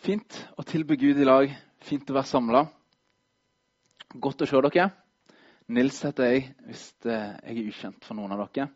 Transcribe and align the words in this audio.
Fint 0.00 0.32
å 0.56 0.64
tilbe 0.64 0.96
Gud 0.96 1.18
i 1.20 1.26
lag. 1.26 1.50
Fint 1.84 2.08
å 2.08 2.14
være 2.16 2.28
samla. 2.30 2.62
Godt 4.16 4.46
å 4.46 4.48
se 4.48 4.62
dere. 4.64 4.86
Nils 5.76 5.98
heter 6.06 6.30
jeg, 6.32 6.46
hvis 6.64 6.84
jeg 7.04 7.34
er 7.52 7.60
ukjent 7.68 8.08
for 8.08 8.16
noen 8.16 8.32
av 8.32 8.46
dere. 8.46 8.70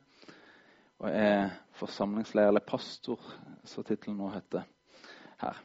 Og 1.00 1.08
er 1.08 1.48
forsamlingsleder, 1.80 2.52
eller 2.52 2.66
pastor, 2.68 3.24
som 3.64 3.88
tittelen 3.88 4.20
nå 4.20 4.28
heter 4.34 4.68
her. 5.40 5.64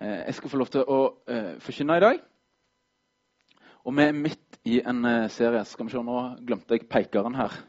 Eh, 0.00 0.24
jeg 0.24 0.40
skal 0.40 0.56
få 0.56 0.64
lov 0.64 0.72
til 0.72 0.88
å 0.88 1.00
uh, 1.28 1.54
forkynne 1.60 2.00
i 2.00 2.06
dag. 2.08 2.26
Og 3.84 4.00
vi 4.00 4.08
er 4.08 4.20
midt 4.24 4.60
i 4.72 4.80
en 4.80 5.04
serie. 5.28 5.66
Skal 5.68 5.86
vi 5.86 5.92
se, 5.92 6.00
Nå 6.00 6.20
glemte 6.40 6.80
jeg 6.80 6.88
pekeren 6.88 7.36
her. 7.36 7.60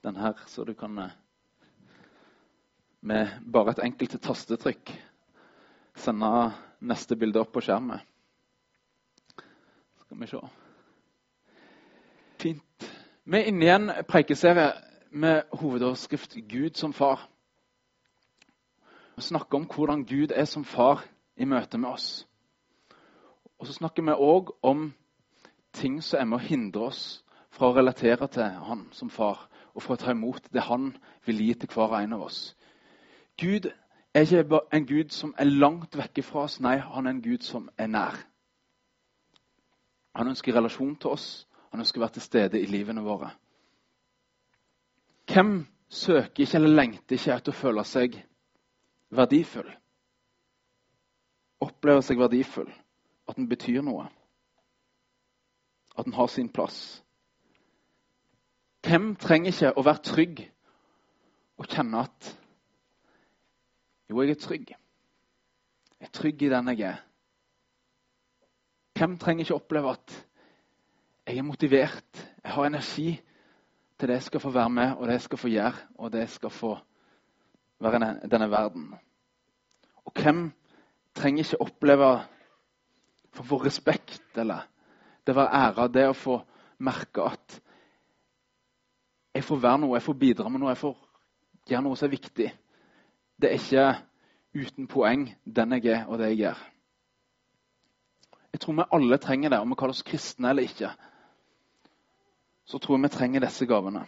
Den 0.00 0.24
her, 0.24 0.40
så 0.48 0.64
du 0.64 0.72
kan 0.72 1.10
Med 3.04 3.42
bare 3.44 3.76
et 3.76 3.84
enkelt 3.84 4.22
tastetrykk 4.24 5.00
sende 5.94 6.52
neste 6.80 7.16
bilde 7.16 7.40
opp 7.40 7.52
på 7.54 7.62
skjermen. 7.64 8.00
Skal 10.04 10.20
vi 10.20 10.26
se 10.26 10.42
Fint. 12.44 12.90
Vi 13.24 13.38
er 13.38 13.48
inne 13.48 13.64
i 13.64 13.72
en 13.72 13.90
preikeserie 14.08 14.72
med 15.10 15.42
hovedoverskrift 15.52 16.36
'Gud 16.48 16.76
som 16.76 16.92
far'. 16.92 17.28
Vi 19.16 19.22
snakker 19.22 19.58
om 19.58 19.64
hvordan 19.74 20.04
Gud 20.04 20.32
er 20.34 20.44
som 20.44 20.64
far 20.64 21.04
i 21.36 21.44
møte 21.44 21.78
med 21.78 21.88
oss. 21.88 22.26
Og 23.58 23.66
så 23.66 23.72
snakker 23.72 24.02
vi 24.02 24.10
òg 24.10 24.50
om 24.62 24.92
ting 25.72 26.02
som 26.02 26.20
er 26.20 26.24
med 26.24 26.38
å 26.38 26.46
hindre 26.46 26.88
oss 26.90 27.24
fra 27.50 27.70
å 27.70 27.76
relatere 27.76 28.28
til 28.28 28.42
Han 28.42 28.88
som 28.92 29.10
far, 29.10 29.48
og 29.74 29.82
fra 29.82 29.94
å 29.94 29.96
ta 29.96 30.10
imot 30.10 30.52
det 30.52 30.62
Han 30.62 30.96
vil 31.26 31.40
gi 31.46 31.54
til 31.54 31.68
hver 31.68 31.96
en 32.02 32.12
av 32.12 32.22
oss. 32.22 32.56
Gud 33.40 33.70
er 34.14 34.20
ikke 34.20 34.60
en 34.72 34.86
Gud 34.86 35.10
som 35.10 35.34
er 35.38 35.44
langt 35.44 35.96
vekke 35.96 36.22
fra 36.22 36.44
oss. 36.46 36.60
Nei, 36.60 36.76
han 36.78 37.06
er 37.06 37.10
en 37.10 37.22
Gud 37.22 37.42
som 37.42 37.68
er 37.78 37.86
nær. 37.86 38.18
Han 40.14 40.28
ønsker 40.30 40.54
relasjon 40.54 40.96
til 40.96 41.10
oss. 41.10 41.46
Han 41.70 41.82
ønsker 41.82 41.98
å 41.98 42.04
være 42.04 42.16
til 42.18 42.22
stede 42.22 42.60
i 42.60 42.68
livene 42.70 43.02
våre. 43.02 43.32
Hvem 45.26 45.66
søker 45.88 46.44
ikke 46.44 46.60
eller 46.60 46.76
lengter 46.76 47.16
ikke 47.16 47.34
etter 47.34 47.54
å 47.54 47.58
føle 47.58 47.84
seg 47.88 48.20
verdifull? 49.10 49.72
Opplever 51.64 52.04
seg 52.04 52.20
verdifull, 52.20 52.70
at 53.26 53.38
den 53.40 53.48
betyr 53.50 53.82
noe. 53.82 54.06
At 55.98 56.06
den 56.06 56.14
har 56.14 56.30
sin 56.30 56.52
plass. 56.52 57.02
Hvem 58.84 59.14
trenger 59.16 59.50
ikke 59.50 59.74
å 59.74 59.84
være 59.86 60.06
trygg 60.06 60.46
og 61.58 61.66
kjenne 61.72 62.04
at 62.04 62.34
jo, 64.10 64.20
jeg 64.22 64.30
er 64.30 64.40
trygg. 64.40 64.70
Jeg 66.00 66.06
er 66.08 66.12
trygg 66.12 66.42
i 66.42 66.50
den 66.52 66.68
jeg 66.74 66.80
er. 66.88 67.02
Hvem 68.98 69.18
trenger 69.18 69.44
ikke 69.44 69.54
oppleve 69.58 69.90
at 69.90 70.26
jeg 71.26 71.38
er 71.38 71.46
motivert, 71.46 72.20
jeg 72.44 72.52
har 72.52 72.66
energi 72.66 73.08
til 73.98 74.08
det 74.08 74.18
jeg 74.20 74.26
skal 74.28 74.40
få 74.40 74.50
være 74.50 74.70
med, 74.70 74.92
og 74.92 75.06
det 75.06 75.16
jeg 75.16 75.24
skal 75.24 75.38
få 75.38 75.48
gjøre, 75.48 75.74
og 75.98 76.12
det 76.12 76.18
jeg 76.18 76.28
skal 76.28 76.50
få 76.50 76.76
være 77.80 78.10
i 78.24 78.28
denne 78.28 78.50
verden? 78.50 78.94
Og 80.04 80.12
hvem 80.12 80.52
trenger 81.14 81.44
ikke 81.44 81.60
oppleve 81.60 82.10
for 83.32 83.42
å 83.42 83.48
få 83.48 83.60
respekt 83.64 84.38
eller 84.38 84.66
det 85.24 85.32
å 85.32 85.38
være 85.40 85.62
æra, 85.64 85.88
det 85.88 86.08
å 86.08 86.16
få 86.16 86.38
merke 86.84 87.24
at 87.24 87.60
jeg 89.34 89.44
får 89.44 89.62
være 89.62 89.78
noe, 89.82 89.96
jeg 89.96 90.06
får 90.06 90.18
bidra 90.20 90.50
med 90.52 90.62
noe, 90.62 90.70
jeg 90.70 90.82
får 90.84 90.98
gjøre 91.66 91.82
noe 91.82 91.98
som 91.98 92.06
er 92.06 92.14
viktig. 92.14 92.50
Det 93.40 93.50
er 93.50 93.58
ikke 93.58 93.86
uten 94.54 94.86
poeng 94.88 95.26
den 95.44 95.72
jeg 95.72 95.86
er, 95.86 96.06
og 96.06 96.18
det 96.18 96.28
jeg 96.28 96.36
gjør. 96.36 96.62
Jeg 98.52 98.60
tror 98.60 98.72
vi 98.72 98.90
alle 98.92 99.18
trenger 99.18 99.50
det, 99.50 99.58
om 99.58 99.70
vi 99.70 99.74
kaller 99.78 99.96
oss 99.96 100.06
kristne 100.06 100.50
eller 100.50 100.62
ikke. 100.62 100.90
Så 102.64 102.78
tror 102.78 102.96
jeg 102.96 103.02
vi 103.02 103.08
trenger 103.08 103.40
disse 103.40 103.66
gavene. 103.66 104.04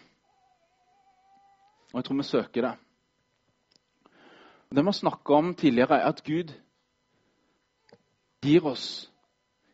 Og 1.92 1.98
jeg 1.98 2.04
tror 2.04 2.16
vi 2.16 2.22
søker 2.22 2.62
det. 2.62 2.74
Det 4.70 4.82
vi 4.82 4.86
har 4.86 4.92
snakka 4.92 5.32
om 5.32 5.54
tidligere, 5.54 5.98
er 6.00 6.08
at 6.08 6.24
Gud 6.24 6.52
gir 8.42 8.66
oss 8.66 9.12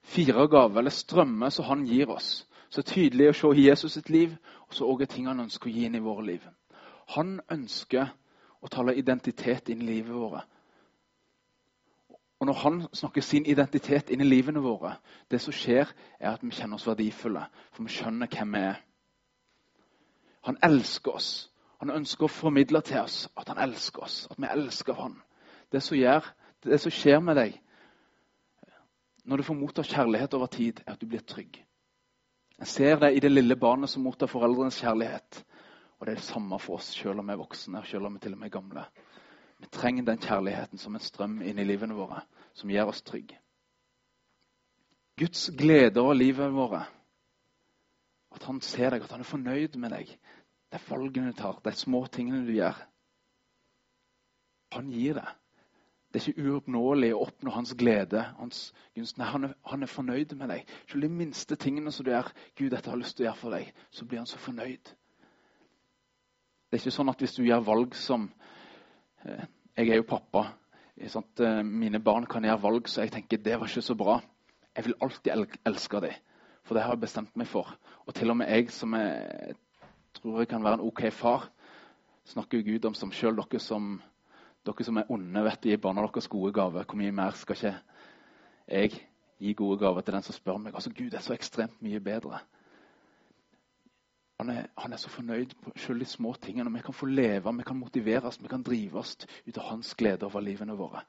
fire 0.03 0.49
gaver, 0.49 0.79
eller 0.79 0.91
strømmer 0.91 1.49
som 1.49 1.65
han 1.65 1.85
gir 1.87 2.11
oss. 2.11 2.49
Så 2.71 2.81
det 2.81 2.89
er 2.89 2.95
tydelig 2.95 3.29
å 3.29 3.37
se 3.37 3.53
Jesus 3.61 3.93
sitt 3.93 4.11
liv, 4.11 4.37
og 4.69 4.75
så 4.75 4.89
òg 4.89 5.05
ting 5.09 5.27
han 5.29 5.41
ønsker 5.41 5.69
å 5.69 5.73
gi 5.73 5.85
inn 5.85 5.97
i 5.99 6.05
våre 6.05 6.25
liv. 6.25 6.45
Han 7.17 7.41
ønsker 7.51 8.15
og 8.63 8.71
taler 8.71 8.99
identitet 8.99 9.69
inn 9.69 9.83
i 9.83 9.87
livet 9.87 10.15
vårt. 10.15 10.49
Og 12.43 12.47
Når 12.47 12.53
han 12.53 12.87
snakker 12.93 13.23
sin 13.23 13.47
identitet 13.47 14.11
inn 14.11 14.21
i 14.21 14.27
livene 14.27 14.61
våre, 14.61 14.97
det 15.31 15.41
som 15.41 15.55
skjer, 15.55 15.87
er 16.19 16.33
at 16.33 16.43
vi 16.43 16.51
kjenner 16.51 16.75
oss 16.75 16.87
verdifulle. 16.87 17.45
For 17.73 17.87
vi 17.87 17.95
skjønner 17.95 18.27
hvem 18.27 18.57
vi 18.57 18.63
er. 18.67 18.81
Han 20.43 20.59
elsker 20.63 21.15
oss. 21.15 21.51
Han 21.79 21.91
ønsker 21.91 22.27
å 22.27 22.31
formidle 22.31 22.81
til 22.83 22.99
oss 22.99 23.29
at 23.39 23.49
han 23.49 23.63
elsker 23.63 24.03
oss, 24.03 24.27
at 24.31 24.39
vi 24.43 24.51
elsker 24.51 24.99
han. 24.99 25.15
Det 25.73 25.83
som, 25.83 25.97
gjør, 25.97 26.27
det 26.65 26.81
som 26.81 26.95
skjer 26.95 27.23
med 27.23 27.39
deg 27.39 27.61
når 29.25 29.39
du 29.39 29.47
får 29.47 29.55
motta 29.55 29.83
kjærlighet 29.87 30.35
over 30.35 30.47
tid, 30.51 30.81
er 30.87 30.97
at 30.97 31.01
du 31.01 31.07
blir 31.07 31.23
trygg. 31.23 31.61
Jeg 32.59 32.67
ser 32.67 32.99
det 32.99 33.13
i 33.15 33.21
det 33.23 33.31
lille 33.31 33.57
barnet 33.57 33.91
som 33.91 34.03
mottar 34.03 34.27
foreldrenes 34.27 34.81
kjærlighet. 34.83 35.45
Og 36.03 36.07
det 36.07 36.17
er 36.17 36.19
det 36.19 36.27
samme 36.27 36.57
for 36.59 36.81
oss, 36.81 36.89
selv 36.99 37.23
om 37.23 37.29
vi 37.31 37.37
er 37.37 37.39
voksne 37.39 37.81
selv 37.87 38.09
om 38.09 38.17
vi 38.17 38.21
til 38.25 38.33
og 38.35 38.41
med 38.41 38.49
er 38.49 38.53
gamle. 38.57 38.83
Vi 39.63 39.69
trenger 39.71 40.03
den 40.03 40.19
kjærligheten 40.19 40.79
som 40.83 40.97
en 40.99 41.01
strøm 41.01 41.37
inn 41.47 41.61
i 41.63 41.67
livene 41.69 41.95
våre, 41.95 42.25
som 42.59 42.71
gjør 42.75 42.89
oss 42.91 43.05
trygge. 43.07 43.37
Guds 45.15 45.45
glede 45.55 46.01
over 46.03 46.17
livet 46.19 46.51
våre, 46.57 46.81
at 48.35 48.49
han 48.49 48.59
ser 48.67 48.91
deg, 48.91 49.05
at 49.05 49.15
han 49.15 49.23
er 49.23 49.29
fornøyd 49.29 49.77
med 49.79 49.95
deg, 49.95 50.11
de 50.75 50.81
valgene 50.89 51.31
du 51.31 51.39
tar, 51.39 51.61
de 51.63 51.73
små 51.79 52.01
tingene 52.11 52.41
du 52.49 52.51
gjør. 52.57 52.81
Han 54.75 54.89
gir 54.91 55.21
det. 55.21 55.29
Det 56.11 56.19
er 56.19 56.33
ikke 56.33 56.49
uoppnåelig 56.49 57.13
å 57.15 57.21
oppnå 57.29 57.55
hans 57.55 57.77
glede. 57.79 58.25
hans 58.41 58.73
gunst. 58.97 59.21
Nei, 59.23 59.31
han 59.31 59.45
er, 59.45 59.55
han 59.71 59.87
er 59.87 59.93
fornøyd 59.95 60.35
med 60.35 60.51
deg. 60.51 60.67
Selv 60.91 61.07
de 61.07 61.13
minste 61.23 61.55
tingene 61.55 61.95
som 61.95 62.05
du 62.05 62.11
gjør, 62.11 62.33
Gud, 62.59 62.73
dette 62.75 62.91
har 62.91 62.99
lyst 62.99 63.21
til 63.21 63.29
å 63.29 63.31
gjøre 63.31 63.43
for 63.45 63.55
deg, 63.55 63.71
så 63.95 64.09
blir 64.09 64.25
han 64.25 64.27
så 64.33 64.43
fornøyd. 64.43 64.93
Det 66.73 66.79
er 66.79 66.87
ikke 66.87 66.97
sånn 66.97 67.13
at 67.13 67.21
hvis 67.21 67.35
du 67.37 67.43
gjør 67.45 67.65
valg 67.67 67.95
som 68.01 68.23
eh, 69.29 69.43
Jeg 69.77 69.91
er 69.91 69.99
jo 69.99 70.07
pappa. 70.09 70.47
Eh, 70.97 71.59
mine 71.69 72.01
barn 72.01 72.25
kan 72.25 72.47
gjøre 72.49 72.63
valg 72.63 72.89
så 72.89 73.05
jeg 73.05 73.13
tenker 73.13 73.43
det 73.45 73.59
var 73.61 73.69
ikke 73.69 73.85
så 73.85 73.97
bra. 74.01 74.15
Jeg 74.73 74.87
vil 74.87 74.97
alltid 75.05 75.59
elske 75.69 76.01
dem, 76.01 76.15
for 76.65 76.73
det 76.75 76.87
har 76.87 76.95
jeg 76.97 77.03
bestemt 77.03 77.37
meg 77.37 77.51
for. 77.51 77.69
Og 78.07 78.17
til 78.17 78.33
og 78.33 78.39
med 78.41 78.49
jeg 78.49 78.73
som 78.73 78.97
jeg 78.97 79.59
tror 80.17 80.41
jeg 80.41 80.49
kan 80.49 80.65
være 80.65 80.81
en 80.81 80.87
OK 80.87 81.03
far, 81.13 81.45
snakker 82.25 82.65
Gud 82.65 82.89
om 82.89 82.97
som 82.97 83.13
sjøl 83.13 83.37
dere 83.37 83.61
som 83.61 83.99
dere 84.65 84.89
som 84.89 84.97
er 84.97 85.13
onde, 85.13 85.45
vet 85.45 85.69
gir 85.69 85.77
barna 85.77 86.07
deres 86.09 86.33
gode 86.33 86.55
gaver. 86.57 86.89
Hvor 86.89 86.97
mye 86.97 87.13
mer 87.13 87.37
skal 87.37 87.59
ikke 87.59 87.75
jeg 88.69 88.97
gi 89.45 89.53
gode 89.53 89.77
gaver 89.85 90.01
til 90.01 90.17
den 90.17 90.25
som 90.25 90.41
spør 90.41 90.57
meg? 90.57 90.73
Altså, 90.73 90.89
Gud 90.97 91.13
er 91.13 91.21
så 91.21 91.37
ekstremt 91.37 91.85
mye 91.85 92.01
bedre. 92.01 92.41
Han 94.43 94.51
er, 94.51 94.65
han 94.79 94.93
er, 94.93 94.99
så 94.99 95.09
fornøyd 95.09 95.53
på 95.63 95.71
selv 95.79 96.01
de 96.03 96.05
små 96.05 96.33
tingene. 96.35 96.71
Vi 96.75 96.81
kan 96.83 96.95
få 96.95 97.07
leve, 97.07 97.53
vi 97.57 97.63
kan 97.63 97.77
motiveres, 97.79 98.41
vi 98.43 98.49
kan 98.51 98.63
drives 98.67 99.13
ut 99.47 99.59
av 99.59 99.69
hans 99.69 99.95
glede 99.95 100.27
over 100.27 100.43
livene 100.43 100.75
våre. 100.75 101.05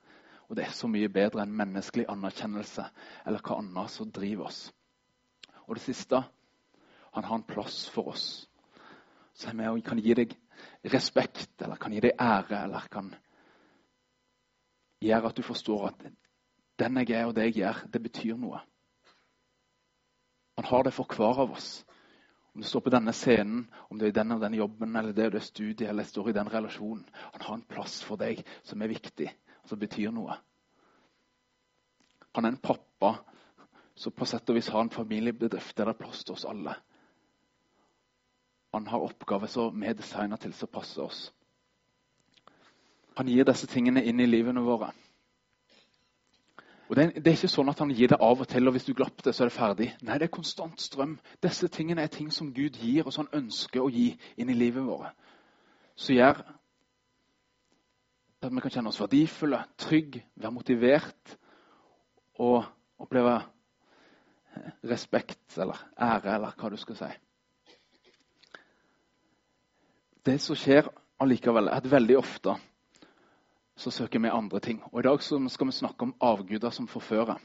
Og 0.50 0.56
Det 0.56 0.66
er 0.68 0.76
så 0.78 0.86
mye 0.88 1.10
bedre 1.10 1.42
enn 1.42 1.56
menneskelig 1.58 2.06
anerkjennelse 2.14 2.84
eller 3.26 3.42
hva 3.42 3.56
annet 3.58 3.90
som 3.90 4.12
driver 4.14 4.52
oss. 4.52 4.60
Og 5.66 5.74
det 5.74 5.82
siste 5.82 6.20
han 7.16 7.26
har 7.26 7.40
en 7.40 7.46
plass 7.48 7.88
for 7.90 8.12
oss. 8.12 8.26
Så 9.34 9.50
er 9.50 9.58
med 9.58 9.72
og 9.72 9.82
kan 9.88 9.98
gi 9.98 10.14
deg 10.14 10.36
respekt, 10.94 11.56
eller 11.62 11.82
kan 11.82 11.96
gi 11.96 12.04
deg 12.06 12.14
ære, 12.22 12.60
eller 12.68 12.86
kan 12.94 13.10
gjøre 15.02 15.32
at 15.32 15.38
du 15.38 15.42
forstår 15.42 15.88
at 15.88 16.06
den 16.80 17.02
jeg 17.02 17.18
er, 17.18 17.26
og 17.26 17.34
det 17.34 17.50
jeg 17.50 17.58
gjør, 17.64 17.82
det 17.94 18.04
betyr 18.04 18.38
noe. 18.38 18.62
Han 20.62 20.70
har 20.70 20.86
det 20.86 20.94
for 20.94 21.18
hver 21.18 21.42
av 21.48 21.58
oss. 21.58 21.82
Om 22.54 22.62
du 22.62 22.68
står 22.68 22.80
på 22.86 22.92
denne 22.94 23.14
scenen, 23.14 23.66
om 23.90 23.98
det 23.98 24.12
er 24.12 24.18
den 24.20 24.36
og 24.36 24.42
denne 24.44 24.60
jobben, 24.60 24.96
eller 24.96 25.14
det 25.14 25.26
er 25.26 25.32
det 25.34 25.44
studiet, 25.44 25.88
eller 25.90 26.06
står 26.06 26.30
i 26.30 26.36
den 26.38 26.52
relasjonen. 26.54 27.06
Han 27.34 27.42
har 27.42 27.56
en 27.58 27.68
plass 27.70 28.02
for 28.06 28.22
deg 28.22 28.44
som 28.62 28.82
er 28.82 28.92
viktig, 28.94 29.30
og 29.64 29.72
som 29.72 29.82
betyr 29.82 30.14
noe. 30.14 30.38
Han 32.38 32.46
er 32.46 32.54
en 32.54 32.62
pappa 32.62 33.16
som 33.96 34.14
på 34.14 34.26
sett 34.26 34.50
og 34.50 34.58
vis 34.58 34.70
har 34.74 34.86
en 34.86 34.94
familiebedrift 34.94 35.76
der 35.78 35.90
det 35.90 35.96
er 35.96 36.02
plass 36.06 36.24
til 36.24 36.38
oss 36.38 36.46
alle. 36.50 36.76
Han 38.74 38.88
har 38.90 39.06
oppgaver 39.06 39.50
som 39.50 39.82
vi 39.82 39.90
er 39.90 39.98
designa 39.98 40.38
til 40.42 40.54
som 40.58 40.70
passer 40.70 41.06
oss. 41.06 41.28
Han 43.18 43.30
gir 43.30 43.46
disse 43.46 43.70
tingene 43.70 44.02
inn 44.02 44.22
i 44.22 44.30
livene 44.30 44.62
våre. 44.66 44.90
Og 46.94 46.98
det, 47.00 47.26
er 47.26 47.34
ikke 47.34 47.50
sånn 47.50 47.72
at 47.72 47.80
han 47.82 47.90
gir 47.90 48.12
det 48.12 48.20
av 48.22 48.42
og 48.44 48.46
til, 48.46 48.70
og 48.70 48.76
hvis 48.76 48.84
du 48.86 48.92
glapp 48.94 49.24
det, 49.26 49.32
så 49.34 49.42
er 49.42 49.50
det 49.50 49.56
ferdig. 49.56 49.86
Nei, 50.06 50.20
det 50.22 50.28
er 50.28 50.36
konstant 50.36 50.78
strøm. 50.78 51.16
Disse 51.42 51.66
tingene 51.74 52.04
er 52.06 52.12
ting 52.14 52.28
som 52.30 52.52
Gud 52.54 52.76
gir, 52.78 53.08
og 53.08 53.16
som 53.16 53.26
han 53.26 53.48
ønsker 53.48 53.82
å 53.82 53.90
gi 53.90 54.12
inn 54.38 54.52
i 54.54 54.58
livet 54.60 54.86
vårt. 54.86 55.16
Så 55.98 56.14
gjør 56.14 56.44
at 58.44 58.54
vi 58.54 58.62
kan 58.62 58.76
kjenne 58.76 58.94
oss 58.94 59.02
verdifulle, 59.02 59.64
trygge, 59.82 60.22
være 60.38 60.54
motivert 60.54 61.34
og 62.46 62.62
oppleve 63.02 63.40
respekt 64.86 65.58
eller 65.58 65.82
ære, 65.98 66.36
eller 66.36 66.54
hva 66.62 66.70
du 66.70 66.78
skal 66.78 67.00
si. 67.00 67.10
Det 70.30 70.38
som 70.46 70.62
skjer 70.62 70.94
allikevel, 71.26 71.74
er 71.74 71.82
at 71.82 71.90
veldig 71.90 72.22
ofte 72.22 72.54
så 73.76 73.92
søker 73.92 74.20
vi 74.20 74.30
andre 74.30 74.60
ting. 74.60 74.84
Og 74.92 75.00
I 75.00 75.08
dag 75.08 75.22
skal 75.24 75.68
vi 75.68 75.72
snakke 75.72 76.08
om 76.08 76.16
avguder 76.22 76.70
som 76.70 76.88
forfører. 76.88 77.40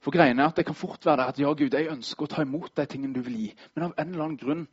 For 0.00 0.14
greiene 0.14 0.42
er 0.42 0.48
at 0.48 0.56
Det 0.56 0.66
kan 0.66 0.74
fort 0.74 1.06
være 1.06 1.26
at 1.26 1.38
ja, 1.38 1.52
Gud, 1.52 1.74
jeg 1.74 1.90
ønsker 1.90 2.24
å 2.24 2.30
ta 2.30 2.42
imot 2.42 2.76
de 2.76 2.86
tingene 2.86 3.14
du 3.14 3.20
vil 3.20 3.36
gi. 3.36 3.54
Men 3.74 3.84
av 3.84 3.94
en 3.98 4.12
eller 4.12 4.24
annen 4.24 4.38
grunn, 4.38 4.68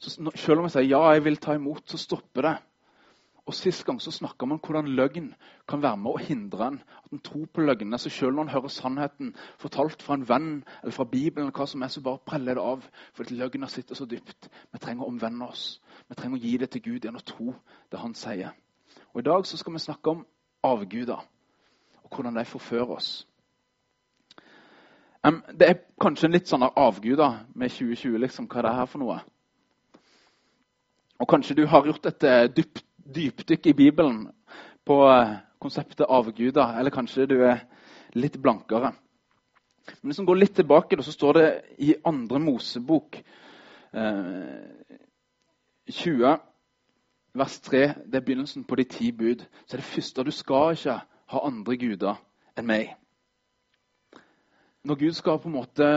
selv 0.00 0.58
om 0.58 0.64
jeg 0.64 0.76
sier 0.76 0.88
ja, 0.88 1.02
jeg 1.12 1.24
vil 1.24 1.36
ta 1.36 1.54
imot, 1.54 1.84
så 1.88 2.00
stopper 2.00 2.48
det. 2.48 2.54
Og 3.44 3.52
Sist 3.54 3.84
gang 3.84 4.00
så 4.00 4.08
snakka 4.10 4.46
man 4.46 4.56
om 4.56 4.62
hvordan 4.64 4.94
løgn 4.96 5.26
kan 5.68 5.82
være 5.84 5.98
med 6.00 6.14
å 6.14 6.22
hindre 6.24 6.66
en 6.70 6.78
at 6.80 7.12
en 7.12 7.20
tror 7.20 7.44
på 7.52 7.60
løgnene. 7.60 7.98
Så 8.00 8.08
selv 8.08 8.32
når 8.32 8.46
en 8.46 8.54
hører 8.54 8.72
sannheten 8.72 9.34
fortalt 9.60 10.02
fra 10.02 10.16
en 10.16 10.24
venn 10.28 10.50
eller 10.80 10.96
fra 10.96 11.04
Bibelen, 11.04 11.50
eller 11.50 11.58
hva 11.58 11.66
som 11.68 11.84
er, 11.84 11.92
så 11.92 12.00
bare 12.00 12.24
preller 12.24 12.56
det 12.56 12.64
av. 12.64 12.88
Fordi 13.12 13.36
løgna 13.36 13.68
sitter 13.68 14.00
så 14.00 14.08
dypt. 14.08 14.48
Vi 14.72 14.80
trenger 14.80 15.04
å 15.04 15.12
omvende 15.12 15.44
oss. 15.44 15.80
Vi 16.08 16.16
trenger 16.16 16.40
å 16.40 16.44
gi 16.46 16.56
det 16.56 16.70
til 16.72 16.86
Gud 16.88 17.04
gjennom 17.04 17.20
å 17.20 17.32
tro 17.34 17.52
det 17.92 18.00
han 18.00 18.16
sier. 18.16 18.56
Og 19.14 19.20
I 19.20 19.28
dag 19.28 19.46
så 19.46 19.56
skal 19.56 19.72
vi 19.72 19.78
snakke 19.78 20.10
om 20.10 20.26
avguder 20.62 21.20
og 22.02 22.16
hvordan 22.16 22.36
de 22.36 22.44
forfører 22.44 22.90
oss. 22.96 23.28
Um, 25.26 25.42
det 25.58 25.68
er 25.68 25.78
kanskje 26.00 26.28
en 26.28 26.34
litt 26.34 26.50
sånn 26.50 26.66
avguder 26.66 27.46
med 27.54 27.72
2020, 27.72 28.18
liksom. 28.20 28.48
Hva 28.50 28.64
det 28.64 28.72
er 28.72 28.80
her 28.82 28.90
for 28.90 29.00
noe? 29.00 29.20
Og 31.22 31.30
kanskje 31.30 31.56
du 31.56 31.64
har 31.70 31.86
gjort 31.86 32.10
et 32.10 32.26
dyp, 32.56 32.82
dypdykk 32.98 33.70
i 33.70 33.76
Bibelen 33.78 34.18
på 34.84 34.98
eh, 35.08 35.36
konseptet 35.62 36.10
avguder, 36.10 36.74
eller 36.78 36.92
kanskje 36.92 37.28
du 37.30 37.38
er 37.46 37.62
litt 38.18 38.36
blankere. 38.42 38.92
Men 40.00 40.10
hvis 40.10 40.20
vi 40.20 40.26
går 40.26 40.40
litt 40.40 40.56
tilbake, 40.58 40.98
så 41.02 41.12
står 41.12 41.38
det 41.38 41.48
i 41.78 41.94
andre 42.04 42.40
Mosebok 42.42 43.20
eh, 43.94 44.90
20, 45.88 46.36
vers 47.34 47.60
3, 47.60 47.78
det 48.06 48.14
er 48.14 48.20
begynnelsen 48.20 48.64
på 48.64 48.76
de 48.78 48.84
ti 48.84 49.12
bud. 49.12 49.44
Så 49.66 49.76
er 49.76 49.80
det 49.80 49.90
første 49.90 50.24
du 50.24 50.30
skal 50.30 50.76
ikke 50.76 50.98
ha 51.26 51.46
andre 51.46 51.76
guder 51.76 52.20
enn 52.58 52.68
meg. 52.68 52.94
Når 54.84 55.00
Gud 55.00 55.16
skal 55.16 55.40
på 55.40 55.48
en 55.48 55.56
måte 55.56 55.88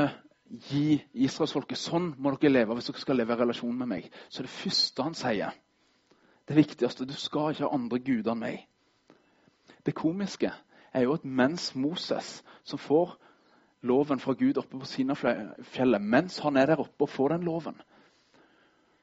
gi 0.70 0.98
israelsfolket 1.14 1.80
sånn 1.80 2.14
må 2.18 2.32
dere 2.38 2.54
leve 2.54 2.78
hvis 2.78 2.88
dere 2.88 3.04
skal 3.04 3.20
leve 3.20 3.36
i 3.36 3.42
relasjon 3.42 3.76
med 3.78 3.90
meg, 3.92 4.08
så 4.30 4.42
er 4.42 4.48
det 4.48 4.56
første 4.56 5.04
han 5.04 5.18
sier 5.18 5.58
det 6.48 6.56
viktigste. 6.56 7.06
Du 7.06 7.14
skal 7.14 7.52
ikke 7.52 7.68
ha 7.68 7.76
andre 7.76 8.00
guder 8.00 8.34
enn 8.34 8.44
meg. 8.46 8.64
Det 9.86 9.96
komiske 9.96 10.54
er 10.94 11.04
jo 11.04 11.18
at 11.18 11.26
mens 11.26 11.74
Moses, 11.76 12.42
som 12.64 12.80
får 12.80 13.18
loven 13.88 14.20
fra 14.20 14.34
Gud 14.34 14.58
oppe 14.58 14.80
på 14.80 14.88
Sinafjellet, 14.90 16.02
mens 16.02 16.40
han 16.44 16.58
er 16.58 16.72
der 16.72 16.82
oppe 16.82 17.06
og 17.06 17.12
får 17.12 17.36
den 17.36 17.46
loven, 17.48 17.78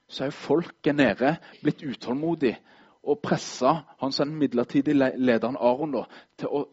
så 0.08 0.26
er 0.26 0.36
folket 0.36 0.96
nede 0.96 1.36
blitt 1.62 1.82
utålmodig 1.82 2.54
og 3.04 3.20
pressa 3.24 3.74
han 4.00 4.12
som 4.12 4.30
den 4.30 4.38
midlertidige 4.40 5.12
lederen 5.16 5.58
Aron 5.60 5.92
da, 5.92 6.04
til 6.40 6.48
å 6.48 6.64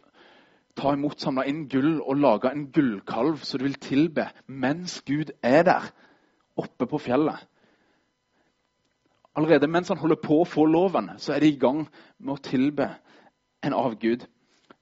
ta 0.77 0.93
imot, 0.95 1.19
samle 1.19 1.45
inn 1.49 1.65
gull 1.69 1.99
og 1.99 2.19
lage 2.19 2.51
en 2.51 2.67
gullkalv 2.73 3.41
som 3.43 3.59
du 3.59 3.67
vil 3.67 3.79
tilbe 3.81 4.29
mens 4.47 5.01
Gud 5.07 5.33
er 5.43 5.65
der 5.67 5.89
oppe 6.59 6.87
på 6.87 6.99
fjellet. 7.01 7.39
Allerede 9.35 9.67
mens 9.71 9.87
han 9.87 9.99
holder 9.99 10.19
på 10.19 10.41
å 10.41 10.47
få 10.47 10.65
loven, 10.67 11.13
så 11.17 11.33
er 11.33 11.43
de 11.43 11.51
i 11.53 11.59
gang 11.59 11.85
med 12.19 12.33
å 12.35 12.43
tilbe 12.43 12.89
en 13.63 13.75
avgud 13.75 14.25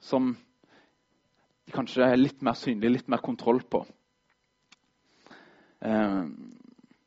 som 0.01 0.31
de 1.65 1.73
kanskje 1.75 2.05
er 2.05 2.17
litt 2.17 2.41
mer 2.41 2.57
synlig, 2.57 2.95
litt 2.95 3.11
mer 3.11 3.21
kontroll 3.21 3.61
på. 3.61 3.83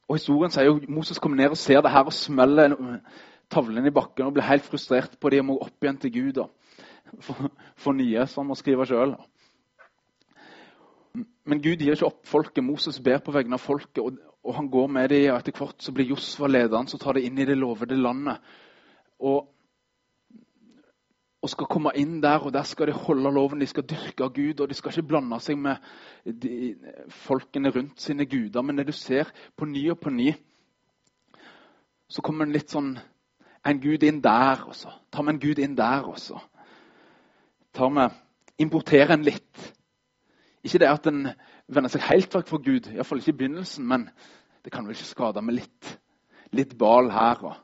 Og 0.09 0.19
Historien 0.19 0.53
sier 0.53 0.69
jo 0.69 0.81
Moses 0.93 1.21
kommer 1.23 1.39
ned 1.39 1.55
og 1.55 1.61
ser 1.61 1.83
det 1.85 1.93
her 1.93 2.09
og 2.09 2.17
smeller 2.17 2.75
tavlen 3.53 3.87
i 3.87 3.95
bakken 3.95 4.27
og 4.27 4.35
blir 4.37 4.49
helt 4.49 4.67
frustrert 4.67 5.15
på 5.21 5.31
det 5.33 5.43
og 5.43 5.51
må 5.51 5.59
opp 5.63 5.85
igjen 5.85 6.01
til 6.03 6.13
Gud. 6.15 6.43
For, 7.21 7.51
for 7.77 7.97
nye, 7.97 8.27
som 8.27 8.43
han 8.43 8.53
må 8.53 8.57
skrive 8.57 8.87
sjøl. 8.89 9.15
Men 11.45 11.61
Gud 11.61 11.83
gir 11.83 11.97
ikke 11.97 12.09
opp 12.09 12.23
folket. 12.29 12.65
Moses 12.65 13.01
ber 13.05 13.21
på 13.25 13.35
vegne 13.35 13.59
av 13.59 13.63
folket. 13.63 14.01
Og, 14.01 14.21
og 14.43 14.57
han 14.57 14.71
går 14.73 14.89
med 14.91 15.11
dem, 15.13 15.27
og 15.33 15.41
etter 15.41 15.59
hvert 15.59 15.85
så 15.85 15.93
blir 15.95 16.09
Josva 16.15 16.49
lederen 16.49 16.89
som 16.91 17.01
tar 17.03 17.19
det 17.19 17.27
inn 17.29 17.39
i 17.39 17.47
det 17.49 17.59
lovede 17.59 17.99
landet. 17.99 18.41
Og, 19.21 19.45
og, 21.43 21.51
skal 21.51 21.67
komme 21.67 21.91
inn 21.99 22.21
der, 22.23 22.39
og 22.39 22.53
der 22.55 22.63
skal 22.63 22.87
de 22.87 22.95
holde 22.95 23.33
loven. 23.35 23.61
De 23.61 23.67
skal 23.67 23.83
dyrke 23.83 24.29
Gud, 24.31 24.61
og 24.61 24.69
de 24.71 24.75
skal 24.79 24.93
ikke 24.95 25.09
blande 25.11 25.41
seg 25.43 25.59
med 25.59 25.77
de, 26.25 26.75
folkene 27.09 27.73
rundt 27.75 28.01
sine 28.01 28.27
guder. 28.27 28.63
Men 28.63 28.79
når 28.79 28.91
du 28.91 28.93
ser 28.97 29.31
på 29.57 29.67
ny 29.67 29.89
og 29.91 29.99
på 30.01 30.11
ny, 30.11 30.31
så 32.09 32.23
kommer 32.23 32.47
en 32.47 32.55
litt 32.55 32.71
sånn 32.71 32.99
En 33.63 33.79
gud 33.79 34.03
inn 34.03 34.17
der, 34.19 34.59
også. 34.67 34.91
tar 35.13 35.23
vi 35.23 35.31
en 35.31 35.39
gud 35.39 35.59
inn 35.63 35.77
der, 35.79 36.03
også? 36.03 36.41
tar 37.73 37.91
vi 37.95 38.09
Importerer 38.59 39.15
en 39.15 39.23
litt. 39.23 39.73
Ikke 40.63 40.79
det 40.79 40.89
at 40.91 41.07
en 41.07 41.29
vender 41.67 41.91
seg 41.91 42.05
helt 42.07 42.35
vekk 42.35 42.51
fra 42.51 42.59
Gud, 42.63 42.91
iallfall 42.93 43.23
ikke 43.23 43.33
i 43.33 43.39
begynnelsen, 43.41 43.87
men 43.89 44.05
det 44.63 44.73
kan 44.73 44.87
vel 44.87 44.95
ikke 44.95 45.09
skade 45.09 45.43
med 45.43 45.57
litt, 45.57 45.93
litt 46.55 46.77
bal 46.79 47.11
her 47.11 47.43
og, 47.49 47.57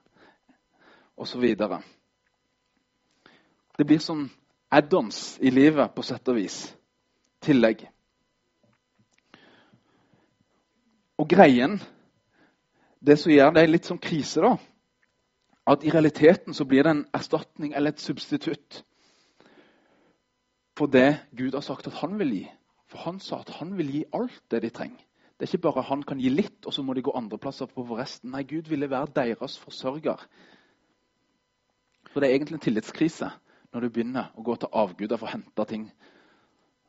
og 1.19 1.29
så 1.29 1.39
videre. 1.43 1.81
Det 3.79 3.87
blir 3.87 4.03
sånn 4.03 4.27
add-ons 4.75 5.39
i 5.41 5.53
livet, 5.55 5.95
på 5.95 6.03
sett 6.03 6.29
og 6.29 6.41
vis. 6.41 6.59
Tillegg. 7.45 7.85
Og 11.19 11.29
greien, 11.31 11.79
det 13.01 13.19
som 13.23 13.33
gjør 13.33 13.55
det 13.55 13.69
litt 13.69 13.87
som 13.87 14.01
krise, 14.03 14.43
da, 14.43 14.57
at 15.69 15.85
i 15.85 15.93
realiteten 15.95 16.57
så 16.57 16.67
blir 16.67 16.85
det 16.85 16.95
en 16.97 17.07
erstatning 17.15 17.75
eller 17.77 17.95
et 17.95 18.03
substitutt 18.03 18.83
for 20.79 20.87
det 20.87 21.19
Gud 21.35 21.57
har 21.59 21.65
sagt 21.67 21.87
at 21.91 21.99
han 21.99 22.19
vil 22.19 22.31
gi. 22.37 22.45
For 22.89 23.03
han 23.03 23.19
sa 23.21 23.41
at 23.43 23.51
han 23.59 23.75
vil 23.79 23.91
gi 23.91 24.05
alt 24.15 24.43
det 24.51 24.63
de 24.63 24.71
trenger. 24.71 25.03
Det 25.39 25.47
er 25.47 25.55
ikke 25.55 25.67
bare 25.69 25.87
han 25.87 26.03
kan 26.03 26.19
gi 26.19 26.31
litt, 26.31 26.67
og 26.67 26.75
så 26.75 26.83
må 26.83 26.95
de 26.95 27.03
gå 27.03 27.15
andre 27.15 27.39
plasser 27.39 27.67
på 27.67 27.85
for 27.87 27.99
resten. 27.99 28.31
Nei, 28.31 28.43
Gud 28.43 28.71
ville 28.71 28.91
være 28.91 29.11
deres 29.15 29.59
forsørger. 29.59 30.23
For 32.11 32.21
det 32.21 32.29
er 32.29 32.35
egentlig 32.35 32.59
en 32.59 32.65
tillitskrise 32.65 33.31
når 33.73 33.85
du 33.85 33.91
begynner 33.93 34.31
å 34.37 34.45
gå 34.45 34.57
til 34.57 34.73
avguder 34.73 35.21
for 35.21 35.29
å 35.29 35.35
hente 35.35 35.67
ting 35.69 35.89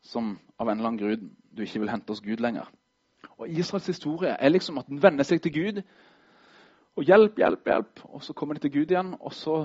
som 0.06 0.38
av 0.58 0.70
en 0.70 0.78
eller 0.78 0.92
annen 0.92 1.02
grunn 1.02 1.32
du 1.52 1.64
ikke 1.66 1.82
vil 1.84 1.92
hente 1.92 2.14
hos 2.14 2.24
Gud 2.24 2.40
lenger. 2.44 2.70
Og 3.40 3.52
Israels 3.52 3.88
historie 3.90 4.36
er 4.36 4.52
liksom 4.52 4.80
at 4.80 4.88
den 4.88 5.02
vender 5.04 5.28
seg 5.28 5.42
til 5.44 5.54
Gud. 5.56 5.82
Og 7.00 7.08
hjelp, 7.08 7.40
hjelp, 7.40 7.68
hjelp. 7.68 8.02
Og 8.12 8.24
så 8.24 8.36
kommer 8.36 8.56
de 8.56 8.64
til 8.66 8.74
Gud 8.80 8.94
igjen, 8.94 9.14
og 9.20 9.36
så 9.36 9.62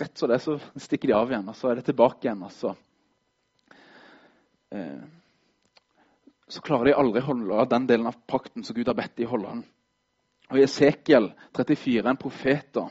rett 0.00 0.18
så 0.18 0.26
det 0.30 0.40
så 0.42 0.58
stikker 0.74 1.10
de 1.10 1.16
av 1.18 1.30
igjen. 1.30 1.48
Og 1.50 1.58
så 1.58 1.70
er 1.70 1.78
det 1.78 1.88
tilbake 1.90 2.26
igjen. 2.26 2.44
og 2.46 2.54
så... 2.54 2.74
Eh, 4.70 5.02
så 6.50 6.62
klarer 6.66 6.90
de 6.90 6.96
aldri 6.98 7.20
å 7.22 7.28
holde 7.28 7.64
den 7.70 7.84
delen 7.86 8.08
av 8.10 8.16
pakten 8.26 8.64
som 8.66 8.74
Gud 8.74 8.88
har 8.90 8.98
bedt 8.98 9.20
de 9.20 9.28
holde. 9.30 9.52
den. 9.54 9.66
Og 10.50 10.58
I 10.58 10.64
Esekiel 10.66 11.28
34, 11.54 12.02
en 12.10 12.18
profet, 12.18 12.72
da, 12.74 12.88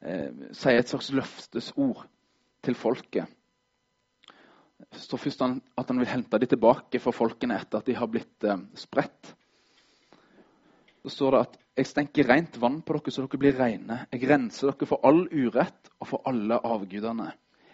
eh, 0.00 0.30
sier 0.54 0.78
et 0.78 0.92
slags 0.92 1.10
løftesord 1.10 2.04
til 2.66 2.78
folket. 2.78 3.30
Det 4.76 5.00
står 5.00 5.22
først 5.22 5.42
at 5.46 5.88
han 5.90 6.00
vil 6.02 6.10
hente 6.10 6.38
dem 6.38 6.50
tilbake 6.50 7.00
for 7.00 7.16
folkene 7.16 7.56
etter 7.56 7.80
at 7.80 7.88
de 7.88 7.96
har 7.96 8.10
blitt 8.10 8.44
eh, 8.44 8.60
spredt. 8.76 9.32
Så 11.06 11.12
står 11.14 11.30
det 11.30 11.40
at 11.40 11.56
'jeg 11.76 11.86
stenker 11.86 12.28
rent 12.28 12.60
vann 12.60 12.80
på 12.82 12.92
dere, 12.96 13.12
så 13.12 13.22
dere 13.22 13.38
blir 13.38 13.56
rene'. 13.56 14.06
'Jeg 14.12 14.28
renser 14.28 14.70
dere 14.70 14.86
for 14.86 15.00
all 15.04 15.28
urett 15.28 15.90
og 16.00 16.06
for 16.08 16.22
alle 16.26 16.58
avgudene'. 16.58 17.32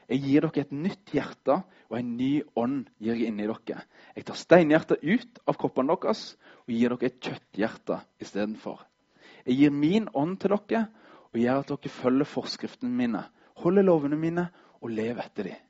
Jeg 0.08 0.20
gir 0.20 0.40
dere 0.40 0.60
et 0.60 0.72
nytt 0.72 1.12
hjerte, 1.14 1.62
og 1.88 1.98
en 1.98 2.16
ny 2.16 2.42
ånd 2.56 2.88
gir 3.00 3.14
jeg 3.14 3.28
inni 3.28 3.46
dere. 3.46 3.84
Jeg 4.16 4.24
tar 4.24 4.34
steinhjertet 4.34 5.02
ut 5.02 5.38
av 5.46 5.56
kroppene 5.56 5.94
deres 5.96 6.36
og 6.66 6.74
gir 6.74 6.90
dere 6.90 7.06
et 7.06 7.20
kjøtthjerte 7.20 8.00
istedenfor. 8.20 8.82
Jeg 9.46 9.56
gir 9.56 9.70
min 9.70 10.08
ånd 10.14 10.38
til 10.40 10.50
dere 10.50 10.88
og 11.32 11.40
gjør 11.40 11.62
at 11.62 11.72
dere 11.72 11.88
følger 11.88 12.28
forskriftene 12.28 12.92
mine, 12.92 13.24
holder 13.56 13.82
lovene 13.82 14.16
mine 14.16 14.50
og 14.82 14.90
leve 14.90 15.24
etter 15.24 15.48
dem. 15.48 15.68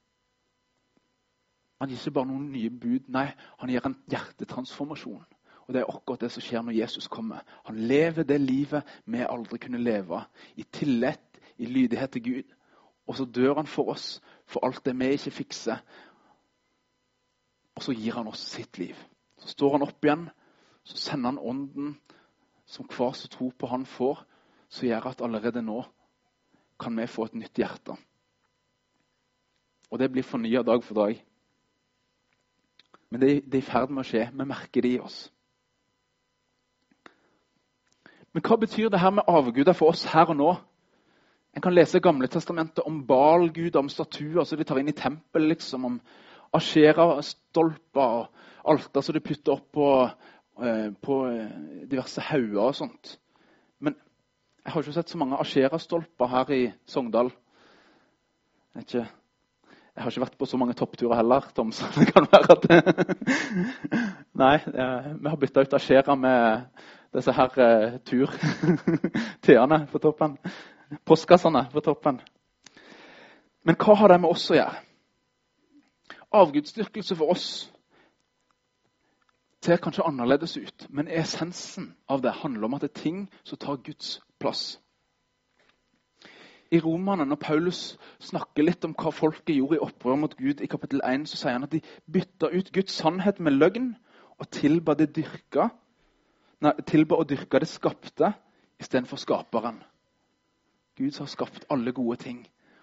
Han 1.82 1.90
gir 1.90 1.98
ikke 1.98 2.14
bare 2.14 2.30
noen 2.30 2.50
nye 2.54 2.70
bud, 2.70 3.08
nei, 3.10 3.26
han 3.58 3.70
gir 3.72 3.86
en 3.86 3.98
hjertetransformasjon. 4.10 5.24
Og 5.66 5.74
Det 5.74 5.80
er 5.80 5.90
akkurat 5.90 6.20
det 6.20 6.30
som 6.34 6.42
skjer 6.42 6.62
når 6.62 6.76
Jesus 6.78 7.08
kommer. 7.10 7.42
Han 7.66 7.78
lever 7.90 8.26
det 8.26 8.40
livet 8.40 8.86
vi 9.06 9.22
aldri 9.22 9.58
kunne 9.58 9.82
leve, 9.82 10.20
i 10.56 10.62
tillit, 10.62 11.40
i 11.58 11.66
lydighet 11.66 12.10
til 12.10 12.22
Gud. 12.22 12.54
Og 13.06 13.16
så 13.16 13.24
dør 13.24 13.54
han 13.54 13.66
for 13.66 13.90
oss, 13.90 14.20
for 14.46 14.64
alt 14.66 14.84
det 14.86 14.94
vi 14.98 15.10
ikke 15.16 15.30
fikser. 15.30 15.82
Og 17.74 17.82
så 17.82 17.94
gir 17.98 18.14
han 18.14 18.30
oss 18.30 18.46
sitt 18.46 18.78
liv. 18.78 18.96
Så 19.38 19.48
står 19.48 19.72
han 19.72 19.82
opp 19.82 20.04
igjen, 20.04 20.28
så 20.84 20.96
sender 20.96 21.32
han 21.32 21.38
ånden 21.38 21.96
som 22.66 22.86
hver 22.86 23.12
som 23.18 23.30
tror 23.30 23.52
på 23.58 23.66
han 23.66 23.86
får, 23.86 24.22
som 24.68 24.88
gjør 24.88 25.10
at 25.10 25.22
allerede 25.22 25.62
nå 25.62 25.82
kan 26.80 26.96
vi 26.96 27.06
få 27.06 27.26
et 27.26 27.34
nytt 27.42 27.58
hjerte. 27.58 27.96
Og 29.92 30.00
det 30.00 30.08
blir 30.12 30.24
fornya 30.24 30.62
dag 30.64 30.84
for 30.84 30.96
dag. 30.96 31.18
Men 33.12 33.20
det, 33.20 33.30
det 33.44 33.58
er 33.60 33.62
i 33.62 33.68
ferd 33.68 33.92
med 33.92 34.06
å 34.06 34.08
skje. 34.08 34.24
Vi 34.32 34.48
merker 34.48 34.84
det 34.84 34.94
i 34.94 35.00
oss. 35.04 35.26
Men 38.32 38.44
hva 38.46 38.56
betyr 38.56 38.88
det 38.88 39.02
her 39.02 39.12
med 39.12 39.28
avguder 39.28 39.76
for 39.76 39.92
oss 39.92 40.06
her 40.08 40.32
og 40.32 40.38
nå? 40.38 40.52
En 41.52 41.60
kan 41.60 41.74
lese 41.76 42.00
Gamle 42.00 42.30
testamentet 42.32 42.80
om 42.88 43.02
Balgud, 43.06 43.76
om 43.76 43.92
statuer 43.92 44.46
som 44.48 44.56
de 44.56 44.64
tar 44.64 44.80
inn 44.80 44.88
i 44.88 44.96
tempelet. 44.96 45.50
Liksom, 45.52 45.84
om 45.84 46.00
asjera-stolper 46.56 48.16
og 48.22 48.72
alter 48.72 49.04
som 49.04 49.16
de 49.16 49.24
putter 49.24 49.58
opp 49.58 49.68
på, 49.76 49.88
eh, 50.64 50.88
på 51.04 51.18
eh, 51.28 51.84
diverse 51.90 52.24
hauger 52.30 52.70
og 52.70 52.78
sånt. 52.80 53.18
Men 53.80 53.96
jeg 54.64 54.72
har 54.72 54.84
ikke 54.84 54.96
sett 54.96 55.12
så 55.12 55.20
mange 55.20 55.40
asjera-stolper 55.44 56.32
her 56.32 56.56
i 56.56 56.62
Sogndal. 56.88 57.28
Jeg, 58.72 58.80
vet 58.80 58.94
ikke, 58.94 59.08
jeg, 59.92 60.02
har 60.02 60.10
ikke 60.10 60.24
vært 60.24 60.38
på 60.40 60.46
så 60.48 60.56
mange 60.60 60.74
toppturer 60.78 61.18
heller, 61.20 61.46
Tom, 61.56 61.72
så 61.72 61.88
det 61.96 62.08
kan 62.12 62.26
være 62.32 62.56
at 62.56 62.64
Nei, 64.42 64.56
vi 64.64 65.28
har 65.28 65.40
bytta 65.40 65.64
ut 65.66 65.74
Ashera 65.76 66.14
med 66.16 66.68
disse 67.12 67.32
her 67.36 67.58
uh, 67.58 67.98
tur-T-ene 68.08 69.86
på 69.92 69.98
toppen. 69.98 70.38
Postkassene 71.04 71.66
på 71.72 71.80
toppen. 71.84 72.20
Men 73.64 73.76
hva 73.76 73.94
har 74.00 74.08
det 74.08 74.20
med 74.22 74.32
oss 74.32 74.48
å 74.50 74.56
gjøre? 74.56 74.80
Avgudsdyrkelse 76.32 77.16
for 77.16 77.34
oss 77.34 77.48
ser 79.62 79.78
kanskje 79.78 80.06
annerledes 80.08 80.56
ut, 80.56 80.86
men 80.90 81.08
essensen 81.08 81.92
av 82.10 82.22
det 82.24 82.32
handler 82.40 82.66
om 82.66 82.74
at 82.74 82.82
det 82.82 82.90
er 82.90 83.02
ting 83.02 83.18
som 83.44 83.60
tar 83.60 83.78
Guds 83.84 84.16
plass. 84.40 84.80
I 86.72 86.80
Romerne, 86.80 87.26
når 87.28 87.36
Paulus 87.36 87.80
snakker 88.24 88.64
litt 88.64 88.84
om 88.88 88.94
hva 88.96 89.10
folket 89.12 89.58
gjorde 89.58 89.76
i 89.76 89.84
opprør 89.84 90.16
mot 90.22 90.36
Gud, 90.38 90.62
i 90.64 90.70
kapittel 90.70 91.02
1, 91.04 91.26
så 91.28 91.36
sier 91.36 91.58
han 91.58 91.66
at 91.66 91.74
de 91.74 91.82
bytta 92.08 92.48
ut 92.48 92.72
Guds 92.72 92.96
sannhet 92.96 93.42
med 93.44 93.58
løgn 93.58 93.90
og 94.40 94.48
tilba 94.56 94.94
det 94.96 95.10
dyrka 95.16 95.68
nei, 96.64 96.72
tilba 96.88 97.18
å 97.20 97.26
dyrke 97.28 97.60
det 97.60 97.68
skapte 97.68 98.32
istedenfor 98.80 99.20
skaperen. 99.20 99.82
Gud 100.96 101.18
har 101.18 101.28
skapt 101.28 101.66
alle 101.72 101.92
gode 101.92 102.16
ting. 102.24 102.42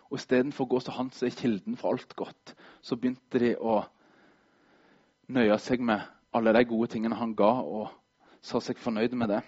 Og 0.10 0.17
istedenfor 0.17 0.65
å 0.65 0.69
gå 0.69 0.79
til 0.81 0.96
Han 0.98 1.12
som 1.13 1.27
er 1.27 1.36
kilden 1.38 1.77
for 1.77 1.93
alt 1.93 2.15
godt, 2.17 2.55
så 2.81 2.98
begynte 2.98 3.41
de 3.41 3.55
å 3.58 3.84
nøye 5.29 5.58
seg 5.62 5.81
med 5.86 6.01
alle 6.34 6.53
de 6.53 6.63
gode 6.65 6.89
tingene 6.93 7.17
han 7.17 7.36
ga, 7.38 7.51
og 7.62 7.89
sa 8.41 8.62
seg 8.62 8.77
fornøyd 8.81 9.13
med 9.17 9.29
det. 9.29 9.41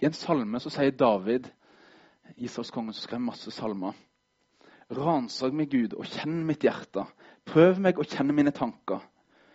I 0.00 0.06
en 0.06 0.14
salme 0.14 0.60
så 0.62 0.70
sier 0.70 0.94
David, 0.94 1.50
Israelskongen 2.36 2.94
som 2.94 3.02
skrev 3.02 3.20
masse 3.20 3.50
salmer 3.50 3.96
Ransak 4.90 5.54
meg, 5.54 5.70
Gud, 5.70 5.94
og 5.94 6.08
kjenn 6.10 6.40
mitt 6.46 6.64
hjerte. 6.66 7.04
Prøv 7.46 7.78
meg 7.78 8.00
å 8.00 8.06
kjenne 8.06 8.34
mine 8.34 8.50
tanker. 8.50 9.04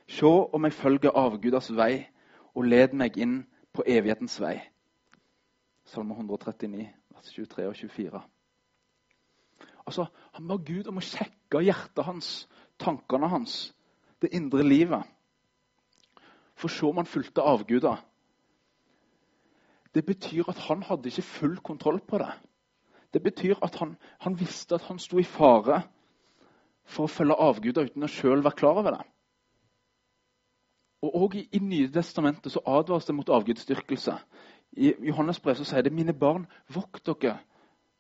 Se 0.08 0.27
om 0.27 0.67
jeg 0.67 0.77
følger 0.77 1.17
avgudas 1.17 1.67
vei 1.75 2.05
og 2.55 2.70
led 2.70 2.96
meg 2.96 3.17
inn 3.20 3.41
på 3.75 3.84
evighetens 3.84 4.38
vei. 4.39 4.55
Salme 5.91 6.15
139, 6.15 6.88
vers 7.12 7.34
23 7.36 7.67
og 7.67 7.75
24. 7.75 8.24
Altså, 9.86 10.08
Han 10.34 10.48
ba 10.48 10.58
Gud 10.58 10.88
om 10.88 10.98
å 10.98 11.03
sjekke 11.03 11.62
hjertet 11.65 12.08
hans, 12.08 12.48
tankene 12.79 13.27
hans, 13.29 13.74
det 14.22 14.32
indre 14.34 14.63
livet. 14.63 15.03
For 16.55 16.72
så 16.72 16.89
om 16.89 17.03
han 17.03 17.12
fulgte 17.12 17.44
avguder. 17.44 18.00
Det 19.94 20.05
betyr 20.05 20.48
at 20.50 20.63
han 20.70 20.84
hadde 20.84 21.12
ikke 21.12 21.27
full 21.27 21.58
kontroll 21.60 22.00
på 22.00 22.17
det. 22.24 22.32
Det 23.16 23.24
betyr 23.24 23.56
at 23.64 23.76
han, 23.80 23.94
han 24.20 24.34
visste 24.40 24.76
at 24.76 24.82
han 24.90 25.00
sto 25.00 25.18
i 25.22 25.24
fare 25.24 25.86
for 26.84 27.08
å 27.08 27.12
følge 27.12 27.38
avguder 27.40 27.88
uten 27.88 28.04
å 28.04 28.10
sjøl 28.12 28.42
være 28.44 28.60
klar 28.60 28.80
over 28.82 28.98
det. 28.98 29.04
Og 31.06 31.16
også 31.22 31.40
i, 31.40 31.46
i 31.56 31.62
Nye 31.64 31.88
testamentet 31.96 32.52
så 32.52 32.60
advares 32.68 33.08
det 33.08 33.16
mot 33.16 33.30
avgudsdyrkelse. 33.32 34.18
I 34.76 34.92
Johannes 35.08 35.40
brev 35.40 35.56
så 35.56 35.68
sier 35.70 35.86
det 35.86 35.94
mine 35.96 36.12
barn, 36.12 36.44
vokt 36.68 37.08
dere 37.08 37.38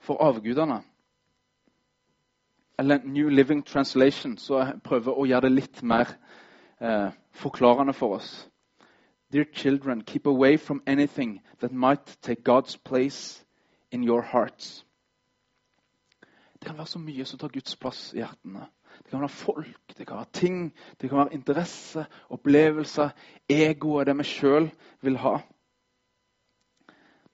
for 0.03 0.19
avgudene. 0.19 0.81
Eller 2.75 2.99
New 3.07 3.29
Living 3.31 3.63
Translation 3.63 4.35
så 4.37 4.59
jeg 4.59 4.81
prøver 4.83 5.15
å 5.15 5.27
gjøre 5.29 5.47
det 5.47 5.53
litt 5.53 5.79
mer 5.83 6.11
eh, 6.81 7.13
forklarende 7.31 7.95
for 7.95 8.17
oss. 8.17 8.49
Dear 9.31 9.47
children, 9.53 10.03
keep 10.03 10.27
away 10.27 10.57
from 10.57 10.83
anything 10.85 11.39
that 11.61 11.71
might 11.71 12.17
take 12.21 12.43
God's 12.43 12.75
place 12.75 13.45
in 13.91 14.03
your 14.03 14.21
hearts. 14.21 14.83
Det 16.65 16.71
kan 16.71 16.77
være 16.79 16.89
så 16.89 16.99
mye 16.99 17.25
som 17.29 17.37
tar 17.37 17.51
Guds 17.53 17.75
plass 17.77 17.99
i 18.15 18.23
hjertene. 18.23 18.63
Det 18.97 19.11
kan 19.11 19.21
være 19.21 19.29
folk, 19.29 19.91
det 19.97 20.07
kan 20.07 20.17
være 20.17 20.31
ting, 20.33 20.55
det 20.97 21.09
kan 21.11 21.19
være 21.19 21.37
interesse, 21.37 22.05
opplevelser, 22.33 23.11
egoet, 23.53 24.07
det 24.07 24.15
vi 24.17 24.25
sjøl 24.25 24.65
vil 25.05 25.19
ha. 25.21 25.35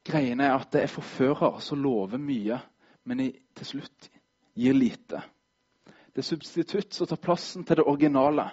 Greiene 0.03 0.49
er 0.49 0.57
at 0.57 0.75
det 0.75 0.83
er 0.83 0.91
forfører 0.91 1.63
som 1.63 1.79
lover 1.79 2.19
mye, 2.19 2.59
men 3.07 3.23
til 3.55 3.69
slutt 3.71 4.09
gir 4.51 4.75
lite. 4.75 5.23
Det 5.87 6.25
er 6.25 6.29
substitutt 6.33 6.91
som 6.91 7.07
tar 7.07 7.23
plassen 7.23 7.63
til 7.63 7.79
det 7.79 7.87
originale. 7.87 8.49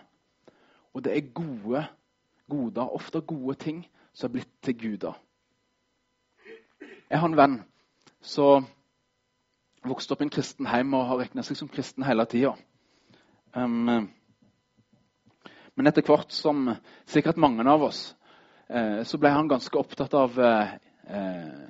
Og 0.95 1.03
det 1.03 1.17
er 1.17 1.35
gode 1.35 1.87
goder, 2.47 2.95
ofte 2.95 3.27
gode 3.27 3.59
ting, 3.59 3.83
som 4.15 4.31
er 4.31 4.39
blitt 4.39 4.55
til 4.63 4.79
guder. 4.79 5.19
Jeg 7.11 7.19
har 7.19 7.27
en 7.27 7.41
venn 7.43 7.63
som 8.23 8.77
vokste 9.87 10.15
opp 10.15 10.23
i 10.23 10.27
en 10.27 10.33
kristen 10.33 10.67
heim 10.67 10.95
og 10.97 11.07
har 11.11 11.21
regna 11.23 11.45
seg 11.47 11.59
som 11.59 11.71
kristen 11.71 12.07
hele 12.07 12.27
tida. 12.31 12.55
Um, 13.55 14.09
men 15.79 15.87
etter 15.87 16.03
hvert 16.03 16.33
som 16.35 16.73
sikkert 17.07 17.39
mange 17.39 17.63
av 17.71 17.85
oss, 17.87 18.01
eh, 18.67 19.05
så 19.07 19.19
ble 19.23 19.31
han 19.31 19.51
ganske 19.51 19.79
opptatt 19.79 20.15
av 20.19 20.39
eh, 20.43 20.73
eh 21.07 21.69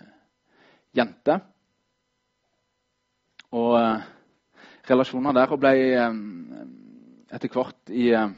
jenter. 0.97 1.43
Og 3.53 3.77
eh, 3.77 4.07
relasjoner 4.89 5.37
der. 5.37 5.53
Og 5.53 5.61
ble 5.61 5.75
eh, 5.93 6.19
etter 7.37 7.53
hvert 7.53 7.93
i 7.93 8.11
eh, 8.17 8.31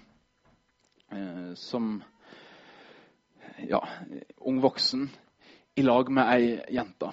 Som 1.59 1.97
ja, 3.67 3.81
ung 4.47 4.61
voksen 4.62 5.09
i 5.75 5.83
lag 5.83 6.11
med 6.11 6.29
ei 6.31 6.45
jente. 6.71 7.11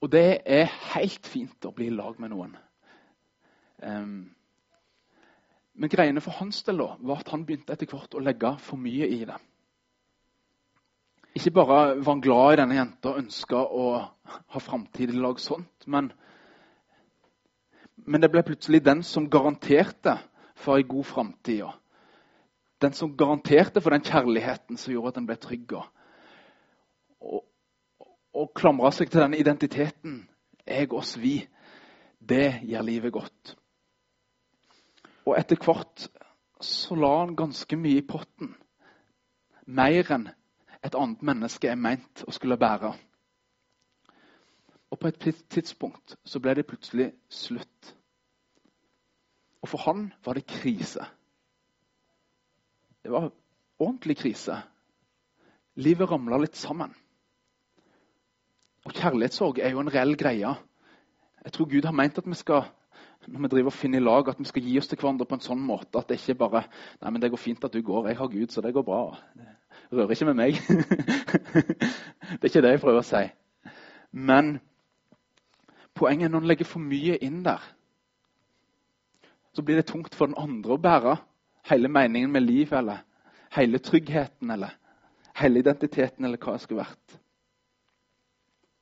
Og 0.00 0.10
det 0.12 0.40
er 0.46 0.70
helt 0.94 1.26
fint 1.26 1.66
å 1.66 1.74
bli 1.74 1.88
i 1.90 1.94
lag 1.94 2.18
med 2.22 2.30
noen. 2.30 2.54
Um, 3.82 4.28
men 5.78 5.90
greiene 5.90 6.22
for 6.22 6.34
hans 6.38 6.62
del 6.66 6.82
var 6.82 7.20
at 7.20 7.30
han 7.30 7.44
begynte 7.46 7.74
etter 7.74 7.90
hvert 7.90 8.14
å 8.18 8.22
legge 8.22 8.52
for 8.62 8.80
mye 8.82 9.06
i 9.14 9.20
det. 9.26 9.38
Ikke 11.38 11.52
bare 11.54 11.80
var 12.00 12.12
han 12.12 12.22
glad 12.22 12.52
i 12.52 12.60
denne 12.62 12.78
jenta 12.78 13.12
og 13.12 13.20
ønska 13.20 13.60
å 13.62 13.84
ha 14.54 14.62
framtid 14.62 15.12
i 15.12 15.20
lag 15.20 15.38
sånt, 15.38 15.86
men, 15.86 16.08
men 18.06 18.24
det 18.24 18.30
ble 18.32 18.42
plutselig 18.46 18.80
den 18.86 19.04
som 19.06 19.28
garanterte 19.30 20.16
for 20.58 20.78
ei 20.78 20.86
god 20.88 21.06
framtid. 21.06 21.68
Den 22.82 22.94
som 22.94 23.14
garanterte 23.18 23.82
for 23.82 23.94
den 23.94 24.06
kjærligheten 24.06 24.78
som 24.78 24.94
gjorde 24.94 25.14
at 25.14 25.22
en 25.22 25.28
ble 25.30 25.38
trygg. 25.38 25.76
Og, 25.78 25.86
og 28.38 28.52
klamre 28.54 28.90
seg 28.94 29.10
til 29.10 29.24
den 29.24 29.34
identiteten. 29.34 30.20
Jeg, 30.66 30.92
oss, 30.92 31.16
vi. 31.18 31.40
Det 32.18 32.60
gjør 32.68 32.86
livet 32.86 33.12
godt. 33.12 33.54
Og 35.26 35.34
etter 35.38 35.58
hvert 35.64 36.08
så 36.64 36.96
la 36.98 37.10
han 37.20 37.36
ganske 37.38 37.76
mye 37.78 38.00
i 38.00 38.06
potten. 38.06 38.54
Mer 39.66 40.12
enn 40.14 40.28
et 40.84 40.94
annet 40.94 41.22
menneske 41.26 41.70
er 41.70 41.80
meint 41.80 42.24
å 42.26 42.34
skulle 42.34 42.58
bære. 42.60 42.92
Og 44.88 44.98
på 44.98 45.10
et 45.10 45.44
tidspunkt 45.50 46.16
så 46.24 46.40
ble 46.40 46.54
det 46.56 46.66
plutselig 46.68 47.10
slutt. 47.28 47.92
Og 49.62 49.68
for 49.68 49.84
han 49.84 50.08
var 50.24 50.38
det 50.38 50.46
krise. 50.48 51.04
Det 53.02 53.12
var 53.12 53.30
ordentlig 53.78 54.16
krise. 54.22 54.56
Livet 55.78 56.10
ramla 56.10 56.38
litt 56.40 56.56
sammen. 56.56 56.94
Og 58.86 58.92
kjærlighetssorg 58.94 59.58
er 59.58 59.74
jo 59.74 59.80
en 59.80 59.94
reell 59.94 60.16
greie. 60.16 60.54
Jeg 61.44 61.52
tror 61.52 61.70
Gud 61.70 61.84
har 61.84 61.96
meint 61.96 62.18
at 62.18 62.26
vi 62.26 62.34
skal 62.38 62.68
når 63.28 63.40
vi 63.40 63.48
driver 63.48 63.66
og 63.66 63.72
finner 63.72 64.00
lag, 64.00 64.28
at 64.28 64.38
vi 64.38 64.44
skal 64.44 64.62
gi 64.62 64.78
oss 64.78 64.88
til 64.88 64.98
hverandre 65.00 65.26
på 65.28 65.36
en 65.36 65.44
sånn 65.44 65.60
måte 65.60 66.00
at 66.00 66.08
det 66.08 66.16
ikke 66.20 66.38
bare 66.46 66.62
Nei, 67.02 67.10
men 67.10 67.20
det 67.22 67.30
går 67.30 67.40
fint 67.40 67.64
at 67.64 67.74
du 67.74 67.82
går. 67.84 68.08
Jeg 68.08 68.16
har 68.16 68.30
Gud, 68.32 68.48
så 68.48 68.62
det 68.64 68.72
går 68.74 68.86
bra. 68.86 69.02
Rører 69.92 70.14
ikke 70.14 70.28
med 70.30 70.38
meg. 70.38 70.60
det 72.38 72.40
er 72.40 72.50
ikke 72.50 72.62
det 72.64 72.72
jeg 72.72 72.82
prøver 72.84 73.02
å 73.02 73.06
si. 73.06 73.24
Men 74.12 74.58
poenget 75.98 76.28
er 76.28 76.32
når 76.32 76.44
en 76.44 76.50
legger 76.52 76.68
for 76.68 76.84
mye 76.84 77.18
inn 77.24 77.42
der, 77.44 77.62
så 79.52 79.64
blir 79.64 79.80
det 79.80 79.88
tungt 79.90 80.14
for 80.14 80.30
den 80.30 80.38
andre 80.38 80.76
å 80.76 80.80
bære 80.80 81.16
hele 81.68 81.90
meningen 81.92 82.32
med 82.32 82.46
livet, 82.46 82.76
eller 82.78 83.02
hele 83.56 83.80
tryggheten, 83.82 84.50
eller 84.54 84.76
hele 85.40 85.60
identiteten, 85.64 86.24
eller 86.24 86.40
hva 86.40 86.54
det 86.54 86.64
skulle 86.64 86.84
vært. 86.84 87.18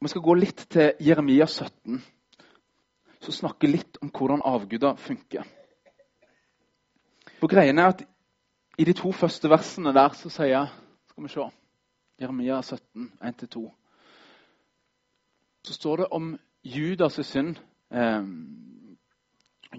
Vi 0.01 0.09
skal 0.13 0.23
gå 0.23 0.35
litt 0.37 0.67
til 0.69 0.93
Jeremia 1.01 1.47
17, 1.49 2.01
så 3.25 3.33
snakker 3.33 3.71
litt 3.71 3.97
om 4.05 4.11
hvordan 4.13 4.45
avguder 4.45 4.99
funker. 5.01 5.47
For 7.41 7.49
greien 7.49 7.79
er 7.81 7.95
at 7.95 8.05
I 8.77 8.85
de 8.85 8.93
to 8.93 9.09
første 9.17 9.49
versene 9.49 9.95
der 9.97 10.13
så 10.13 10.29
sier 10.29 10.53
jeg, 10.53 10.69
Skal 11.09 11.25
vi 11.25 11.33
se 11.33 11.49
Jeremia 12.21 12.61
17, 12.63 13.13
1-2. 13.21 13.63
Så 15.65 15.73
står 15.73 15.97
det 15.97 16.07
om 16.13 16.39
Judas 16.63 17.17
synd. 17.27 17.57
Eh, 17.91 18.25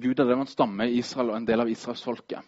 Juda 0.02 0.24
det 0.24 0.36
var 0.36 0.42
en 0.42 0.48
stamme 0.50 0.90
i 0.90 0.98
Israel 0.98 1.30
og 1.30 1.38
en 1.38 1.48
del 1.48 1.62
av 1.62 1.70
israelsfolket. 1.70 2.42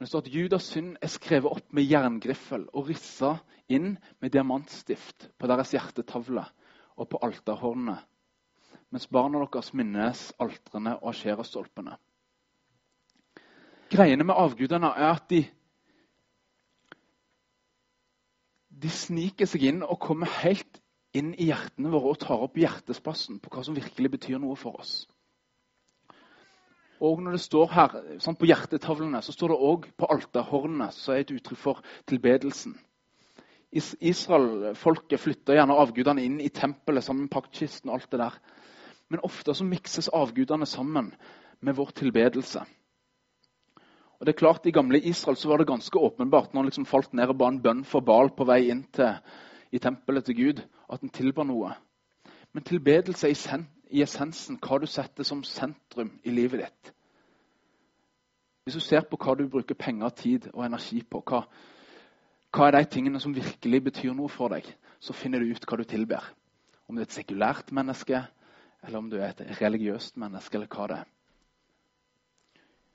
Men 0.00 0.06
det 0.06 0.08
står 0.14 0.22
at 0.24 0.32
Judas 0.32 0.64
synd 0.64 0.94
er 1.04 1.10
skrevet 1.12 1.52
opp 1.52 1.74
med 1.76 1.84
jerngriffel 1.84 2.62
og 2.72 2.86
rissa 2.88 3.34
inn 3.68 3.98
med 4.24 4.32
diamantstift 4.32 5.26
på 5.36 5.50
deres 5.50 5.74
hjertetavle 5.76 6.46
og 6.96 7.08
på 7.12 7.20
alterhornene, 7.26 7.98
mens 8.88 9.04
barna 9.12 9.42
deres 9.44 9.68
minnes 9.76 10.22
altrene 10.40 10.94
og 11.02 11.10
asjerastolpene. 11.12 11.98
Greiene 13.92 14.24
med 14.24 14.40
avgudene 14.40 14.88
er 14.96 15.10
at 15.10 15.28
de 15.28 15.44
de 18.80 18.88
sniker 18.88 19.44
seg 19.52 19.68
inn 19.68 19.84
og 19.84 20.00
kommer 20.00 20.32
helt 20.40 20.80
inn 21.12 21.34
i 21.36 21.50
hjertene 21.50 21.92
våre 21.92 22.14
og 22.14 22.22
tar 22.24 22.40
opp 22.40 22.56
hjertespassen 22.56 23.36
på 23.44 23.52
hva 23.52 23.68
som 23.68 23.76
virkelig 23.76 24.16
betyr 24.16 24.40
noe 24.40 24.56
for 24.56 24.80
oss. 24.80 25.02
Og 27.00 27.22
når 27.24 27.36
det 27.36 27.40
står 27.40 27.70
her, 27.72 27.96
sånn 28.20 28.36
På 28.36 28.48
hjertetavlene 28.48 29.22
så 29.24 29.32
står 29.32 29.52
det 29.52 29.60
òg 29.70 29.86
på 29.96 30.08
alterhornene, 30.12 30.90
som 30.92 31.14
er 31.14 31.24
et 31.24 31.32
uttrykk 31.32 31.60
for 31.60 31.82
tilbedelsen. 32.08 32.74
Israel-folket 33.72 35.22
flytter 35.22 35.56
gjerne 35.56 35.78
avgudene 35.78 36.24
inn 36.26 36.40
i 36.42 36.50
tempelet 36.50 37.06
sammen 37.06 37.24
med 37.24 37.32
paktkisten. 37.32 37.90
og 37.90 38.00
alt 38.00 38.10
det 38.10 38.20
der. 38.20 38.36
Men 39.08 39.24
ofte 39.24 39.54
så 39.54 39.64
mikses 39.64 40.08
avgudene 40.08 40.66
sammen 40.66 41.14
med 41.60 41.74
vår 41.74 41.90
tilbedelse. 41.94 42.64
Og 44.20 44.26
det 44.26 44.34
er 44.34 44.38
klart, 44.38 44.66
I 44.66 44.70
gamle 44.70 45.00
Israel 45.00 45.36
så 45.36 45.48
var 45.48 45.58
det 45.58 45.66
ganske 45.66 45.98
åpenbart 45.98 46.52
når 46.52 46.60
han 46.60 46.66
liksom 46.66 46.86
falt 46.86 47.14
ned 47.14 47.30
og 47.32 47.38
ba 47.38 47.48
en 47.48 47.62
bønn 47.62 47.84
for 47.84 48.00
Bal 48.00 48.28
på 48.36 48.44
vei 48.44 48.68
inn 48.68 48.82
til, 48.92 49.16
i 49.72 49.78
tempelet 49.78 50.24
til 50.24 50.36
Gud, 50.36 50.60
at 50.92 51.00
han 51.00 51.08
tilba 51.14 51.44
noe. 51.44 51.72
Men 52.52 52.66
tilbedelse 52.66 53.28
er 53.28 53.32
i, 53.32 53.62
i 53.90 54.02
essensen 54.04 54.58
hva 54.62 54.78
du 54.80 54.86
setter 54.86 55.26
som 55.26 55.42
sentrum 55.46 56.12
i 56.24 56.32
livet 56.34 56.64
ditt. 56.64 56.92
Hvis 58.64 58.76
du 58.78 58.84
ser 58.84 59.06
på 59.08 59.18
hva 59.18 59.34
du 59.34 59.48
bruker 59.50 59.74
penger, 59.74 60.12
tid 60.14 60.50
og 60.52 60.64
energi 60.66 61.00
på, 61.02 61.22
hva, 61.26 61.42
hva 62.54 62.68
er 62.68 62.76
de 62.76 62.90
tingene 62.92 63.20
som 63.22 63.34
virkelig 63.34 63.80
betyr 63.88 64.14
noe 64.14 64.30
for 64.30 64.52
deg, 64.52 64.68
så 65.00 65.16
finner 65.16 65.40
du 65.40 65.50
ut 65.50 65.64
hva 65.66 65.80
du 65.80 65.86
tilber. 65.88 66.26
Om 66.86 66.94
du 66.94 67.02
er 67.02 67.08
et 67.08 67.16
sekulært 67.16 67.72
menneske, 67.74 68.20
eller 68.84 68.98
om 68.98 69.08
du 69.10 69.16
er 69.18 69.32
et 69.32 69.42
religiøst 69.60 70.20
menneske, 70.20 70.56
eller 70.56 70.70
hva 70.70 70.86
det 70.90 71.00
er. 71.00 71.10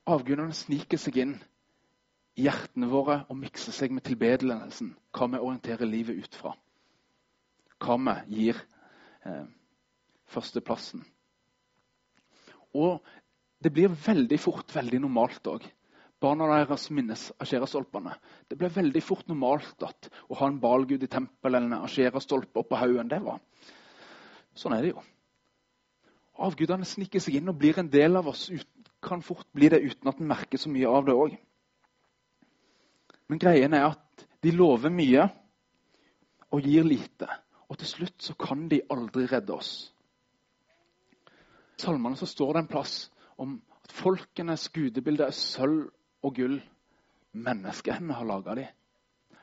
Avgudene 0.06 0.54
sniker 0.54 1.00
seg 1.02 1.18
inn 1.18 1.36
i 2.36 2.44
hjertene 2.46 2.88
våre 2.90 3.22
og 3.28 3.38
mikser 3.40 3.74
seg 3.74 3.94
med 3.96 4.04
tilbedelsen, 4.06 4.94
hva 5.16 5.28
vi 5.32 5.40
orienterer 5.40 5.88
livet 5.88 6.20
ut 6.22 6.36
fra. 6.38 6.52
Hva 7.82 7.96
vi 7.98 8.16
gir 8.36 8.60
eh, 9.26 9.46
førsteplassen. 10.30 11.04
Og 12.76 13.00
det 13.62 13.72
blir 13.72 13.88
veldig 13.88 14.38
fort 14.40 14.74
veldig 14.74 15.00
normalt 15.02 15.48
òg. 15.48 15.64
Barna 16.20 16.48
deres 16.48 16.88
minnes 16.96 17.26
asjerastolpene. 17.42 18.14
Det 18.48 18.56
ble 18.58 18.70
veldig 18.72 19.02
fort 19.04 19.26
normalt 19.28 19.84
at 19.84 20.08
å 20.28 20.38
ha 20.40 20.48
en 20.48 20.60
balgud 20.60 21.02
i 21.04 21.10
tempelet 21.12 21.60
eller 21.60 21.76
en 21.76 21.86
asjerastolpe 21.88 22.62
oppå 22.62 22.78
haugen, 22.80 23.08
det 23.08 23.20
var 23.24 23.42
Sånn 24.56 24.72
er 24.72 24.86
det 24.86 24.94
jo. 24.94 25.02
Avgudene 26.46 26.86
sniker 26.88 27.20
seg 27.20 27.34
inn 27.36 27.50
og 27.52 27.58
blir 27.60 27.76
en 27.80 27.90
del 27.92 28.16
av 28.16 28.30
oss. 28.30 28.46
Kan 29.04 29.20
fort 29.24 29.48
bli 29.52 29.68
det 29.68 29.82
uten 29.84 30.08
at 30.08 30.20
en 30.20 30.30
merker 30.30 30.60
så 30.60 30.70
mye 30.72 30.88
av 30.88 31.04
det 31.04 31.16
òg. 31.16 31.34
Men 33.28 33.42
greien 33.42 33.76
er 33.76 33.90
at 33.90 34.24
de 34.40 34.54
lover 34.54 34.92
mye 34.92 35.26
og 36.54 36.64
gir 36.64 36.88
lite. 36.88 37.28
Og 37.68 37.76
til 37.82 37.90
slutt 37.90 38.24
så 38.24 38.36
kan 38.38 38.64
de 38.70 38.80
aldri 38.92 39.26
redde 39.28 39.52
oss. 39.52 39.90
Salmene 41.76 42.16
så 42.16 42.26
står 42.26 42.54
det 42.54 42.60
en 42.64 42.70
plass 42.70 42.94
om 43.36 43.58
at 43.84 43.92
folkenes 43.92 44.68
gudebilde 44.72 45.26
er 45.28 45.36
sølv 45.36 45.90
og 46.24 46.34
gull. 46.34 46.56
Menneskehendene 47.36 48.16
har 48.16 48.28
laga 48.28 48.54
de. 48.56 48.66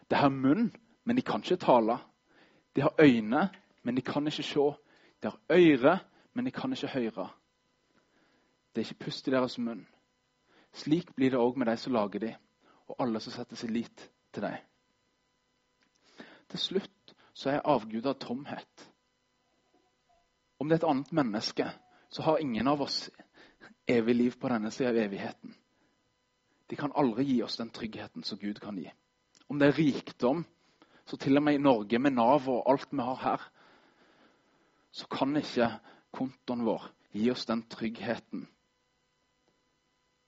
De 0.09 0.17
har 0.17 0.33
munn, 0.33 0.71
men 1.03 1.15
de 1.15 1.21
kan 1.21 1.43
ikke 1.43 1.61
tale. 1.61 1.97
De 2.75 2.81
har 2.81 2.95
øyne, 2.99 3.49
men 3.83 3.95
de 3.95 4.01
kan 4.01 4.27
ikke 4.27 4.43
se. 4.43 4.65
De 5.21 5.29
har 5.29 5.39
øyre, 5.49 5.99
men 6.33 6.45
de 6.45 6.51
kan 6.51 6.73
ikke 6.73 6.87
høre. 6.87 7.29
Det 8.73 8.81
er 8.81 8.89
ikke 8.89 9.05
pust 9.05 9.27
i 9.27 9.31
deres 9.31 9.57
munn. 9.57 9.85
Slik 10.73 11.13
blir 11.15 11.29
det 11.29 11.39
òg 11.39 11.57
med 11.57 11.69
de 11.69 11.77
som 11.77 11.93
lager 11.93 12.19
de, 12.19 12.31
og 12.89 12.95
alle 12.99 13.19
som 13.21 13.33
setter 13.33 13.55
sin 13.55 13.73
lit 13.73 14.09
til 14.33 14.41
dem. 14.41 14.57
Til 16.49 16.59
slutt 16.59 17.13
så 17.33 17.49
er 17.49 17.65
avguda 17.65 18.13
tomhet. 18.13 18.89
Om 20.59 20.69
det 20.69 20.75
er 20.75 20.81
et 20.81 20.89
annet 20.89 21.11
menneske, 21.13 21.69
så 22.13 22.21
har 22.21 22.37
ingen 22.37 22.67
av 22.67 22.81
oss 22.81 23.09
evig 23.89 24.15
liv 24.15 24.35
på 24.39 24.49
denne 24.51 24.69
sida 24.71 24.89
av 24.89 24.97
evigheten. 25.01 25.55
De 26.69 26.77
kan 26.77 26.93
aldri 26.93 27.23
gi 27.25 27.39
oss 27.43 27.57
den 27.57 27.71
tryggheten 27.73 28.23
som 28.23 28.37
Gud 28.37 28.59
kan 28.61 28.77
gi. 28.77 28.91
Om 29.49 29.57
det 29.59 29.71
er 29.71 29.79
rikdom, 29.79 30.43
så 31.05 31.17
til 31.17 31.37
og 31.37 31.43
med 31.43 31.57
i 31.57 31.63
Norge 31.63 31.99
med 31.99 32.13
Nav 32.13 32.45
og 32.49 32.69
alt 32.69 32.93
vi 32.93 33.01
har 33.01 33.17
her, 33.23 33.47
så 34.93 35.09
kan 35.09 35.33
ikke 35.41 35.71
kontoen 36.13 36.61
vår 36.67 36.85
gi 37.17 37.31
oss 37.33 37.47
den 37.49 37.65
tryggheten 37.69 38.45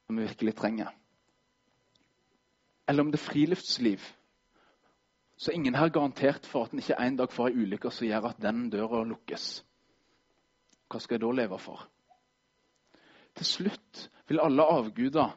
som 0.07 0.17
vi 0.17 0.25
virkelig 0.25 0.55
trenger. 0.57 0.89
Eller 2.89 3.05
om 3.05 3.13
det 3.13 3.21
er 3.21 3.27
friluftsliv, 3.29 4.01
så 5.37 5.51
er 5.51 5.55
ingen 5.61 5.77
her 5.77 5.93
garantert 5.93 6.49
for 6.49 6.65
at 6.65 6.73
en 6.73 6.81
ikke 6.81 6.97
en 6.97 7.21
dag 7.21 7.31
får 7.31 7.53
ei 7.53 7.61
ulykke 7.61 7.93
som 7.93 8.09
gjør 8.09 8.31
at 8.33 8.41
den 8.41 8.69
døra 8.73 9.05
lukkes. 9.05 9.61
Hva 10.89 10.99
skal 11.01 11.17
jeg 11.17 11.25
da 11.25 11.31
leve 11.35 11.59
for? 11.59 11.87
Til 13.35 13.45
slutt 13.45 14.05
vil 14.27 14.39
alle 14.41 14.63
avguder 14.63 15.33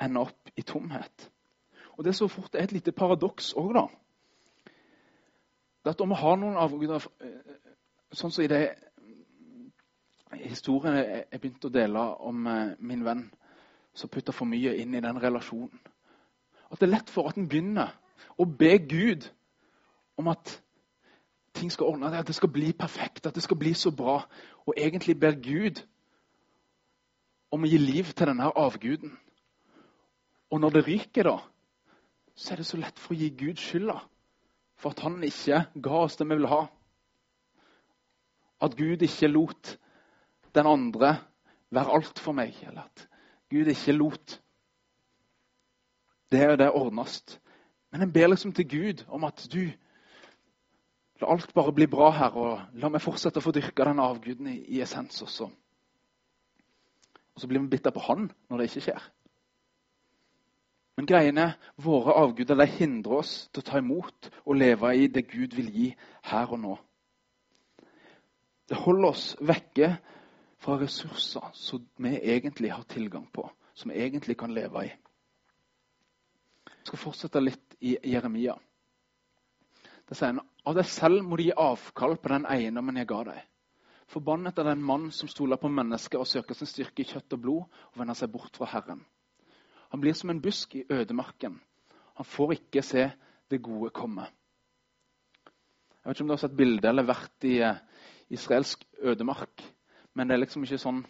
ende 0.00 0.20
opp 0.20 0.50
i 0.56 0.62
tomhet. 0.62 1.30
Og 1.96 2.04
Det 2.04 2.10
er 2.10 2.18
så 2.18 2.28
fort 2.28 2.54
er 2.54 2.64
et 2.64 2.72
lite 2.72 2.92
paradoks 2.92 3.52
òg, 3.52 3.74
da. 3.74 3.86
Det 5.84 5.90
at 5.90 6.00
om 6.00 6.08
vi 6.08 6.20
har 6.20 6.36
noen 6.36 6.56
avguder 6.56 7.06
eh, 7.20 7.56
Sånn 8.12 8.32
som 8.34 8.42
i 8.42 8.48
det 8.50 8.74
historien 10.42 10.96
jeg 10.96 11.38
begynte 11.38 11.68
å 11.68 11.74
dele 11.74 12.00
om 12.26 12.46
eh, 12.50 12.72
min 12.82 13.04
venn 13.06 13.28
som 13.94 14.10
putta 14.10 14.34
for 14.34 14.50
mye 14.50 14.72
inn 14.82 14.94
i 14.94 15.02
den 15.02 15.20
relasjonen. 15.22 15.78
At 16.70 16.80
det 16.80 16.88
er 16.88 16.94
lett 16.96 17.10
for 17.10 17.30
at 17.30 17.38
en 17.38 17.46
begynner 17.50 17.92
å 18.38 18.46
be 18.46 18.72
Gud 18.82 19.28
om 20.18 20.30
at 20.32 20.56
ting 21.54 21.72
skal 21.72 21.86
ordne 21.86 22.12
at 22.18 22.26
det 22.26 22.34
skal 22.34 22.52
bli 22.52 22.72
perfekt, 22.72 23.26
at 23.26 23.34
det 23.34 23.42
skal 23.42 23.58
bli 23.58 23.74
så 23.74 23.90
bra. 23.90 24.22
Og 24.66 24.74
egentlig 24.76 25.20
ber 25.20 25.36
Gud 25.38 25.82
om 27.50 27.64
å 27.64 27.70
gi 27.70 27.78
liv 27.78 28.12
til 28.12 28.30
denne 28.30 28.52
avguden. 28.56 29.16
Og 30.50 30.60
når 30.60 30.70
det 30.70 30.86
ryker, 30.86 31.26
da, 31.26 31.38
så 32.34 32.54
er 32.54 32.62
det 32.62 32.66
så 32.66 32.78
lett 32.80 32.98
for 32.98 33.14
å 33.14 33.20
gi 33.20 33.30
Gud 33.30 33.60
skylda 33.60 33.98
for 34.80 34.94
at 34.94 35.02
han 35.04 35.18
ikke 35.24 35.64
ga 35.82 36.04
oss 36.06 36.16
det 36.16 36.26
vi 36.28 36.36
ville 36.38 36.50
ha. 36.50 36.62
At 38.64 38.76
Gud 38.76 39.02
ikke 39.04 39.28
lot 39.28 39.74
den 40.56 40.66
andre 40.66 41.16
være 41.70 41.96
alt 41.96 42.18
for 42.18 42.36
meg. 42.36 42.56
Eller 42.64 42.86
at 42.88 43.06
Gud 43.52 43.68
ikke 43.68 43.96
lot 43.96 44.40
det 46.32 46.46
og 46.48 46.58
det 46.58 46.70
ordnes. 46.70 47.20
Men 47.92 48.06
en 48.06 48.12
ber 48.12 48.32
liksom 48.32 48.52
til 48.56 48.68
Gud 48.68 49.04
om 49.08 49.24
at 49.24 49.46
du 49.52 49.68
La 51.20 51.28
alt 51.34 51.52
bare 51.54 51.72
bli 51.76 51.86
bra 51.90 52.10
her, 52.16 52.36
og 52.36 52.80
la 52.80 52.88
meg 52.88 53.02
fortsette 53.04 53.40
å 53.40 53.44
få 53.44 53.52
dyrke 53.52 53.84
den 53.84 54.00
avguden 54.00 54.48
i, 54.48 54.58
i 54.76 54.80
essens 54.80 55.20
også. 55.22 55.50
Og 57.34 57.42
så 57.42 57.48
blir 57.48 57.60
vi 57.60 57.74
bitter 57.76 57.92
på 57.92 58.04
han 58.08 58.30
når 58.48 58.60
det 58.60 58.68
ikke 58.70 58.84
skjer. 58.88 59.08
Men 60.96 61.08
greiene, 61.08 61.46
våre 61.80 62.12
avguder 62.20 62.58
de 62.60 62.66
hindrer 62.68 63.22
oss 63.22 63.34
til 63.48 63.62
å 63.62 63.68
ta 63.70 63.80
imot 63.80 64.30
og 64.42 64.58
leve 64.60 64.90
i 64.96 65.06
det 65.08 65.22
Gud 65.30 65.54
vil 65.56 65.70
gi 65.72 65.86
her 66.28 66.50
og 66.52 66.60
nå. 66.60 66.74
Det 68.68 68.78
holder 68.78 69.08
oss 69.08 69.30
vekke 69.40 69.94
fra 70.60 70.76
ressurser 70.80 71.54
som 71.56 71.86
vi 72.04 72.18
egentlig 72.18 72.72
har 72.74 72.84
tilgang 72.84 73.24
på, 73.32 73.46
som 73.74 73.90
vi 73.90 74.02
egentlig 74.04 74.36
kan 74.38 74.52
leve 74.52 74.84
i. 74.86 74.92
Jeg 76.68 76.90
skal 76.90 77.02
fortsette 77.06 77.42
litt 77.42 77.76
i 77.80 77.96
Jeremia. 78.12 78.54
Det 80.04 80.18
sier 80.18 80.34
han, 80.34 80.44
Av 80.70 80.76
deg 80.78 80.86
selv 80.86 81.24
må 81.26 81.34
du 81.34 81.48
gi 81.48 81.54
avkall 81.58 82.12
på 82.22 82.30
den 82.30 82.44
eiendommen 82.46 83.00
jeg 83.00 83.08
ga 83.10 83.24
deg. 83.26 83.38
Forbannet 84.10 84.58
er 84.62 84.68
den 84.68 84.82
mann 84.86 85.08
som 85.10 85.26
stoler 85.26 85.58
på 85.58 85.66
mennesket 85.66 86.20
og 86.20 86.28
søker 86.30 86.54
sin 86.54 86.68
styrke 86.70 87.02
i 87.02 87.08
kjøtt 87.08 87.34
og 87.34 87.40
blod 87.42 87.80
og 87.88 87.96
vender 87.98 88.14
seg 88.14 88.30
bort 88.30 88.54
fra 88.54 88.68
Herren. 88.70 89.00
Han 89.90 90.02
blir 90.04 90.14
som 90.14 90.30
en 90.30 90.42
busk 90.42 90.76
i 90.78 90.84
ødemarken. 90.86 91.56
Han 92.20 92.28
får 92.36 92.54
ikke 92.54 92.84
se 92.86 93.08
det 93.50 93.58
gode 93.66 93.90
komme. 93.90 94.28
Jeg 95.42 96.06
vet 96.06 96.14
ikke 96.14 96.26
om 96.26 96.30
du 96.30 96.34
har 96.36 96.42
sett 96.44 96.54
bilde 96.60 96.92
eller 96.92 97.08
vært 97.08 97.48
i 97.50 97.56
eh, 97.66 97.80
israelsk 98.30 98.86
ødemark. 99.02 99.64
Men 100.14 100.30
det 100.30 100.36
er 100.36 100.42
liksom 100.44 100.68
ikke 100.68 100.78
sånn 100.78 101.02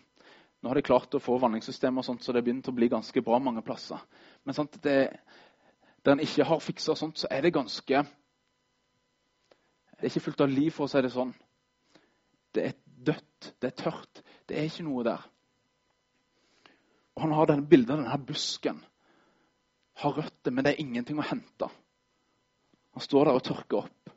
Nå 0.60 0.68
har 0.68 0.76
de 0.76 0.84
klart 0.84 1.14
å 1.16 1.22
få 1.24 1.38
vanningssystem, 1.40 1.96
og 1.96 2.04
sånt, 2.04 2.20
så 2.20 2.34
det 2.36 2.42
begynner 2.44 2.68
å 2.68 2.74
bli 2.76 2.90
ganske 2.92 3.22
bra 3.24 3.38
mange 3.40 3.62
plasser. 3.64 3.96
Men 4.44 4.52
sant, 4.52 4.74
det, 4.84 4.96
der 6.04 6.12
en 6.12 6.20
ikke 6.20 6.44
har 6.44 6.60
fiksa 6.60 6.92
sånt, 7.00 7.16
så 7.16 7.30
er 7.32 7.46
det 7.46 7.54
ganske 7.56 8.02
Det 10.00 10.06
er 10.06 10.14
ikke 10.14 10.24
fullt 10.30 10.40
av 10.46 10.48
liv, 10.48 10.70
for 10.72 10.86
å 10.86 10.90
si 10.90 11.02
det 11.04 11.12
sånn. 11.12 11.34
Det 12.56 12.62
er 12.64 12.76
dødt. 13.04 13.50
Det 13.60 13.68
er 13.68 13.76
tørt. 13.76 14.22
Det 14.48 14.56
er 14.56 14.68
ikke 14.70 14.86
noe 14.86 15.04
der. 15.04 15.26
Og 17.16 17.26
Han 17.26 17.34
har 17.36 17.50
denne 17.50 17.68
bildet 17.68 17.92
av 17.92 18.00
denne 18.00 18.26
busken. 18.26 18.78
Har 20.00 20.16
røtter, 20.16 20.54
men 20.54 20.64
det 20.64 20.72
er 20.72 20.80
ingenting 20.80 21.20
å 21.20 21.26
hente. 21.28 21.68
Han 22.96 23.04
står 23.04 23.28
der 23.28 23.36
og 23.36 23.44
tørker 23.44 23.82
opp. 23.82 24.14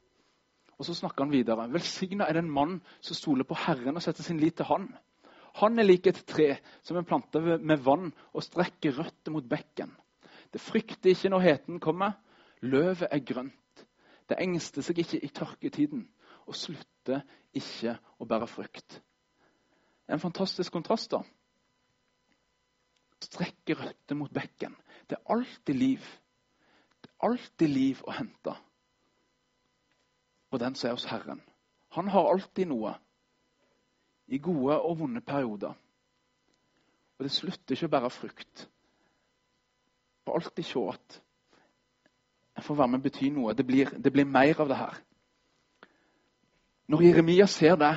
Og 0.79 0.87
Så 0.87 0.95
snakker 0.95 1.25
han 1.25 1.33
videre. 1.33 1.67
Velsigna 1.71 2.29
er 2.29 2.39
den 2.39 2.49
mann 2.51 2.79
som 3.01 3.15
stoler 3.15 3.43
på 3.47 3.57
Herren 3.59 3.99
og 3.99 4.03
setter 4.03 4.23
sin 4.23 4.39
lit 4.39 4.55
til 4.57 4.65
Han. 4.71 4.87
Han 5.59 5.79
er 5.79 5.85
lik 5.85 6.07
et 6.07 6.23
tre 6.25 6.55
som 6.81 6.97
er 6.97 7.05
planta 7.05 7.39
med 7.39 7.83
vann 7.85 8.07
og 8.33 8.43
strekker 8.43 8.95
røtter 8.97 9.35
mot 9.35 9.45
bekken. 9.45 9.91
Det 10.49 10.61
frykter 10.61 11.11
ikke 11.11 11.29
når 11.29 11.45
heten 11.45 11.79
kommer. 11.83 12.15
Løvet 12.61 13.11
er 13.11 13.19
grønt. 13.19 13.62
Det 14.29 14.39
engster 14.39 14.85
seg 14.85 14.99
ikke 15.03 15.19
i 15.19 15.31
tørketiden 15.35 16.05
og 16.47 16.57
slutter 16.57 17.23
ikke 17.55 17.95
å 18.19 18.27
bære 18.27 18.49
frukt. 18.51 18.99
En 20.07 20.19
fantastisk 20.19 20.73
kontrast, 20.73 21.13
da. 21.13 21.21
Strekker 23.23 23.79
røtter 23.79 24.19
mot 24.19 24.31
bekken. 24.33 24.75
Det 25.07 25.17
er 25.17 25.31
alltid 25.35 25.79
liv. 25.79 26.07
Det 27.01 27.09
er 27.09 27.29
alltid 27.29 27.71
liv 27.71 28.03
å 28.03 28.15
hente 28.15 28.55
på 30.53 30.59
den 30.61 30.75
som 30.77 30.91
er 30.91 30.93
hos 30.93 31.07
Herren. 31.09 31.39
Han 31.95 32.11
har 32.13 32.27
alltid 32.29 32.69
noe. 32.69 32.91
I 34.27 34.37
gode 34.37 34.75
og 34.85 34.99
vonde 34.99 35.21
perioder. 35.25 35.73
Og 37.17 37.25
det 37.25 37.31
slutter 37.33 37.73
ikke 37.73 37.89
å 37.89 37.93
bære 37.95 38.11
frukt. 38.13 38.67
Får 40.23 40.37
alltid 40.39 40.67
se 40.69 40.83
at 40.91 41.17
jeg 42.55 42.63
får 42.63 42.79
være 42.79 42.93
med 42.93 43.03
bety 43.03 43.29
noe. 43.33 43.53
Det 43.57 43.65
blir, 43.67 43.89
det 43.89 44.13
blir 44.13 44.25
mer 44.29 44.61
av 44.61 44.69
det 44.69 44.77
her. 44.77 44.99
Når 46.91 47.03
Jeremia 47.07 47.47
ser 47.47 47.75
det, 47.79 47.93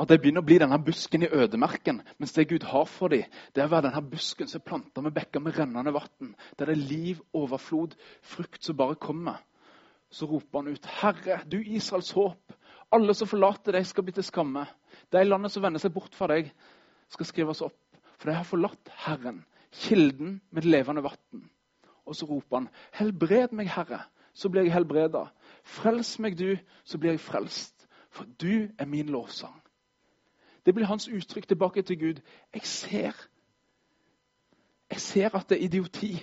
at 0.00 0.08
det 0.08 0.20
begynner 0.20 0.40
å 0.40 0.48
bli 0.48 0.56
denne 0.60 0.78
busken 0.84 1.24
i 1.26 1.28
ødemarken, 1.28 2.00
mens 2.18 2.32
det 2.32 2.48
Gud 2.48 2.64
har 2.70 2.86
for 2.88 3.12
dem, 3.12 3.26
det 3.54 3.60
er 3.60 3.68
å 3.68 3.72
være 3.74 3.88
denne 3.90 4.04
busken 4.12 4.48
som 4.48 4.60
er 4.60 4.68
planta 4.68 5.02
med 5.04 5.12
bekker 5.16 5.42
med 5.44 5.58
rennende 5.58 5.92
vann, 5.92 6.34
der 6.56 6.70
det 6.70 6.76
er 6.76 6.88
liv, 6.88 7.20
overflod, 7.36 7.96
frukt 8.22 8.64
som 8.64 8.78
bare 8.78 8.96
kommer 9.00 9.42
så 10.10 10.26
roper 10.26 10.58
han 10.58 10.68
ut, 10.68 10.86
'Herre, 10.86 11.40
du 11.50 11.62
Israels 11.62 12.10
håp, 12.10 12.52
alle 12.92 13.14
som 13.14 13.28
forlater 13.28 13.72
deg, 13.72 13.86
skal 13.86 14.04
bli 14.04 14.12
til 14.12 14.26
skamme.' 14.26 14.66
'De 15.12 15.24
landet 15.24 15.52
som 15.52 15.62
vender 15.62 15.80
seg 15.80 15.94
bort 15.94 16.14
fra 16.14 16.26
deg, 16.26 16.50
skal 17.08 17.26
skrives 17.26 17.62
opp.' 17.62 17.96
'For 18.18 18.30
de 18.30 18.36
har 18.36 18.44
forlatt 18.44 18.90
Herren, 19.06 19.44
kilden 19.72 20.40
med 20.50 20.64
levende 20.66 21.02
vann.' 21.02 21.50
Og 22.06 22.16
så 22.16 22.26
roper 22.26 22.56
han, 22.56 22.68
'Helbred 22.92 23.52
meg, 23.52 23.70
Herre, 23.70 24.02
så 24.34 24.48
blir 24.48 24.62
jeg 24.62 24.72
helbreda.' 24.72 25.32
'Frels 25.62 26.18
meg, 26.18 26.38
du, 26.38 26.56
så 26.84 26.98
blir 26.98 27.10
jeg 27.10 27.20
frelst.' 27.20 27.86
For 28.10 28.24
du 28.24 28.68
er 28.78 28.86
min 28.86 29.06
lovsang. 29.06 29.62
Det 30.66 30.74
blir 30.74 30.84
hans 30.86 31.08
uttrykk 31.08 31.48
tilbake 31.48 31.82
til 31.82 31.98
Gud. 31.98 32.20
Jeg 32.54 32.62
ser 32.62 33.28
jeg 34.90 35.00
ser 35.00 35.36
at 35.36 35.48
det 35.48 35.58
er 35.58 35.64
idioti 35.64 36.14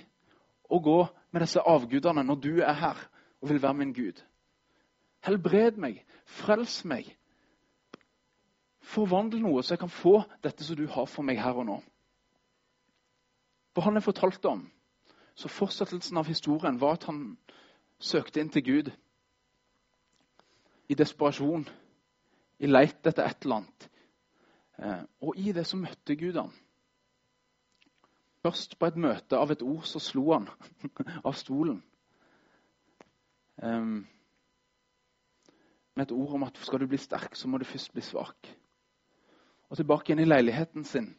å 0.68 0.80
gå 0.84 0.98
med 1.32 1.40
disse 1.40 1.60
avgudene 1.64 2.24
når 2.24 2.40
du 2.44 2.50
er 2.60 2.76
her 2.76 2.98
og 3.40 3.48
vil 3.48 3.62
være 3.62 3.74
min 3.74 3.94
Gud. 3.96 4.20
Helbred 5.24 5.80
meg, 5.80 6.02
frels 6.26 6.82
meg. 6.84 7.08
Forvandle 8.84 9.40
noe, 9.40 9.62
så 9.62 9.74
jeg 9.74 9.82
kan 9.82 9.92
få 9.92 10.20
dette 10.44 10.64
som 10.64 10.76
du 10.76 10.86
har 10.88 11.08
for 11.08 11.24
meg 11.24 11.40
her 11.40 11.56
og 11.56 11.66
nå. 11.68 11.78
For 13.74 13.86
han 13.86 13.96
er 13.96 14.04
fortalt 14.04 14.44
om, 14.48 14.66
så 15.38 15.48
fortsettelsen 15.48 16.18
av 16.18 16.26
historien 16.26 16.80
var 16.80 16.96
at 16.96 17.04
han 17.06 17.36
søkte 18.02 18.40
inn 18.42 18.50
til 18.50 18.64
Gud 18.66 18.88
i 20.88 20.96
desperasjon, 20.98 21.68
i 22.58 22.66
leit 22.66 23.06
etter 23.06 23.28
et 23.28 23.44
eller 23.44 23.60
annet. 23.60 23.88
Eh, 24.78 25.04
og 25.22 25.38
i 25.38 25.52
det 25.54 25.66
så 25.68 25.78
møtte 25.78 26.16
Gud 26.18 26.40
han. 26.40 26.50
Først 28.42 28.78
på 28.78 28.88
et 28.88 28.98
møte 28.98 29.38
av 29.38 29.52
et 29.54 29.62
ord 29.62 29.86
så 29.86 30.02
slo 30.02 30.32
han 30.32 30.48
av 31.28 31.38
stolen. 31.38 31.82
Um, 33.62 34.06
med 35.94 36.06
et 36.06 36.14
ord 36.14 36.34
om 36.38 36.46
at 36.46 36.58
skal 36.62 36.82
du 36.82 36.86
bli 36.90 36.98
sterk, 36.98 37.34
så 37.34 37.50
må 37.50 37.58
du 37.58 37.66
først 37.66 37.92
bli 37.94 38.02
svak. 38.06 38.50
Og 39.68 39.76
Tilbake 39.76 40.10
igjen 40.10 40.22
i 40.22 40.28
leiligheten 40.30 40.86
sin 40.86 41.12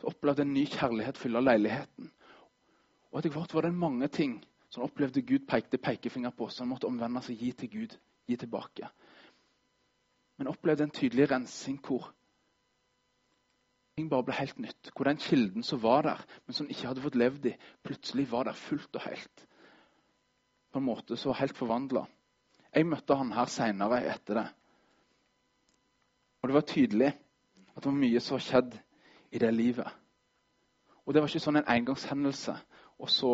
så 0.00 0.12
opplevde 0.12 0.44
en 0.44 0.52
ny 0.52 0.66
kjærlighet 0.68 1.18
fylle 1.18 1.40
leiligheten. 1.44 2.12
Og 3.16 3.22
Etter 3.22 3.32
hvert 3.32 3.54
var 3.56 3.64
det 3.64 3.72
mange 3.72 4.10
ting 4.12 4.34
som 4.68 4.82
han 4.82 4.90
opplevde 4.90 5.22
Gud 5.24 5.46
pekte 5.48 5.78
pekefinger 5.80 6.34
på, 6.36 6.50
så 6.52 6.66
han 6.66 6.68
måtte 6.68 6.84
omvende 6.84 7.22
seg, 7.24 7.38
gi 7.40 7.54
til 7.56 7.70
Gud, 7.72 7.94
gi 8.28 8.36
tilbake. 8.36 8.90
Men 10.36 10.50
opplevde 10.52 10.84
en 10.84 10.92
tydelig 10.92 11.30
rensing 11.30 11.78
hvor 11.80 12.10
ting 13.96 14.10
bare 14.12 14.26
ble 14.28 14.36
helt 14.36 14.60
nytt. 14.60 14.92
Hvor 14.92 15.08
den 15.08 15.22
kilden 15.22 15.64
som 15.64 15.80
var 15.80 16.04
der, 16.04 16.20
men 16.44 16.60
som 16.60 16.68
ikke 16.68 16.90
hadde 16.90 17.06
fått 17.06 17.16
levd 17.16 17.48
i, 17.54 17.56
plutselig 17.88 18.28
var 18.34 18.50
der 18.50 18.60
fullt 18.66 19.00
og 19.00 19.06
helt 19.08 19.46
på 20.76 20.82
en 20.82 20.90
måte 20.90 21.16
så 21.16 21.32
helt 21.32 21.56
forvandla. 21.56 22.02
Jeg 22.68 22.84
møtte 22.84 23.16
han 23.16 23.32
her 23.32 23.48
seinere 23.48 24.02
etter 24.10 24.42
det. 24.42 24.48
Og 26.42 26.50
det 26.50 26.60
var 26.60 26.68
tydelig 26.68 27.14
at 27.14 27.78
det 27.80 27.88
var 27.88 28.02
mye 28.02 28.20
som 28.20 28.36
har 28.36 28.44
skjedd 28.44 28.76
i 29.32 29.40
det 29.40 29.54
livet. 29.56 29.88
Og 31.06 31.14
det 31.14 31.22
var 31.22 31.32
ikke 31.32 31.46
sånn 31.46 31.62
en 31.62 31.70
engangshendelse, 31.78 32.58
og 32.98 33.10
så, 33.12 33.32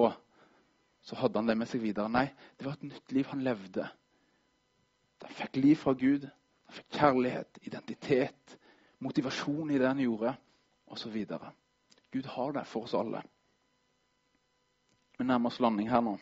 så 1.02 1.18
hadde 1.20 1.38
han 1.38 1.50
det 1.50 1.58
med 1.58 1.70
seg 1.70 1.82
videre. 1.84 2.10
Nei, 2.10 2.28
det 2.58 2.66
var 2.66 2.78
et 2.78 2.88
nytt 2.88 3.14
liv 3.14 3.28
han 3.30 3.44
levde. 3.46 3.86
Han 5.22 5.36
fikk 5.38 5.60
liv 5.60 5.78
fra 5.78 5.94
Gud. 5.98 6.26
Han 6.66 6.78
fikk 6.78 6.98
kjærlighet, 6.98 7.60
identitet, 7.68 8.56
motivasjon 9.02 9.70
i 9.70 9.78
det 9.78 9.88
han 9.88 10.02
gjorde, 10.02 10.34
osv. 10.92 11.16
Gud 12.12 12.28
har 12.34 12.52
det 12.58 12.66
for 12.68 12.88
oss 12.88 12.96
alle. 12.98 13.22
Vi 15.18 15.26
nærmer 15.28 15.52
oss 15.52 15.60
landing 15.62 15.90
her 15.90 16.02
nå. 16.04 16.16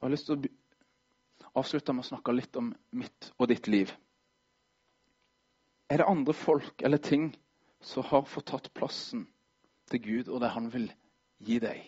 Jeg 0.00 0.06
har 0.06 0.12
lyst 0.14 0.30
til 0.30 0.46
å 0.46 1.60
avslutte 1.60 1.92
med 1.92 2.06
å 2.06 2.10
snakke 2.12 2.32
litt 2.32 2.56
om 2.56 2.70
mitt 2.96 3.32
og 3.36 3.50
ditt 3.50 3.66
liv. 3.68 3.90
Er 5.90 6.00
det 6.00 6.06
andre 6.08 6.32
folk 6.36 6.82
eller 6.86 7.02
ting 7.02 7.32
som 7.82 8.06
har 8.06 8.28
fått 8.28 8.46
tatt 8.52 8.70
plassen 8.76 9.26
til 9.90 10.02
Gud 10.04 10.30
og 10.30 10.40
det 10.44 10.52
han 10.54 10.70
vil 10.72 10.86
gi 11.44 11.58
deg? 11.62 11.80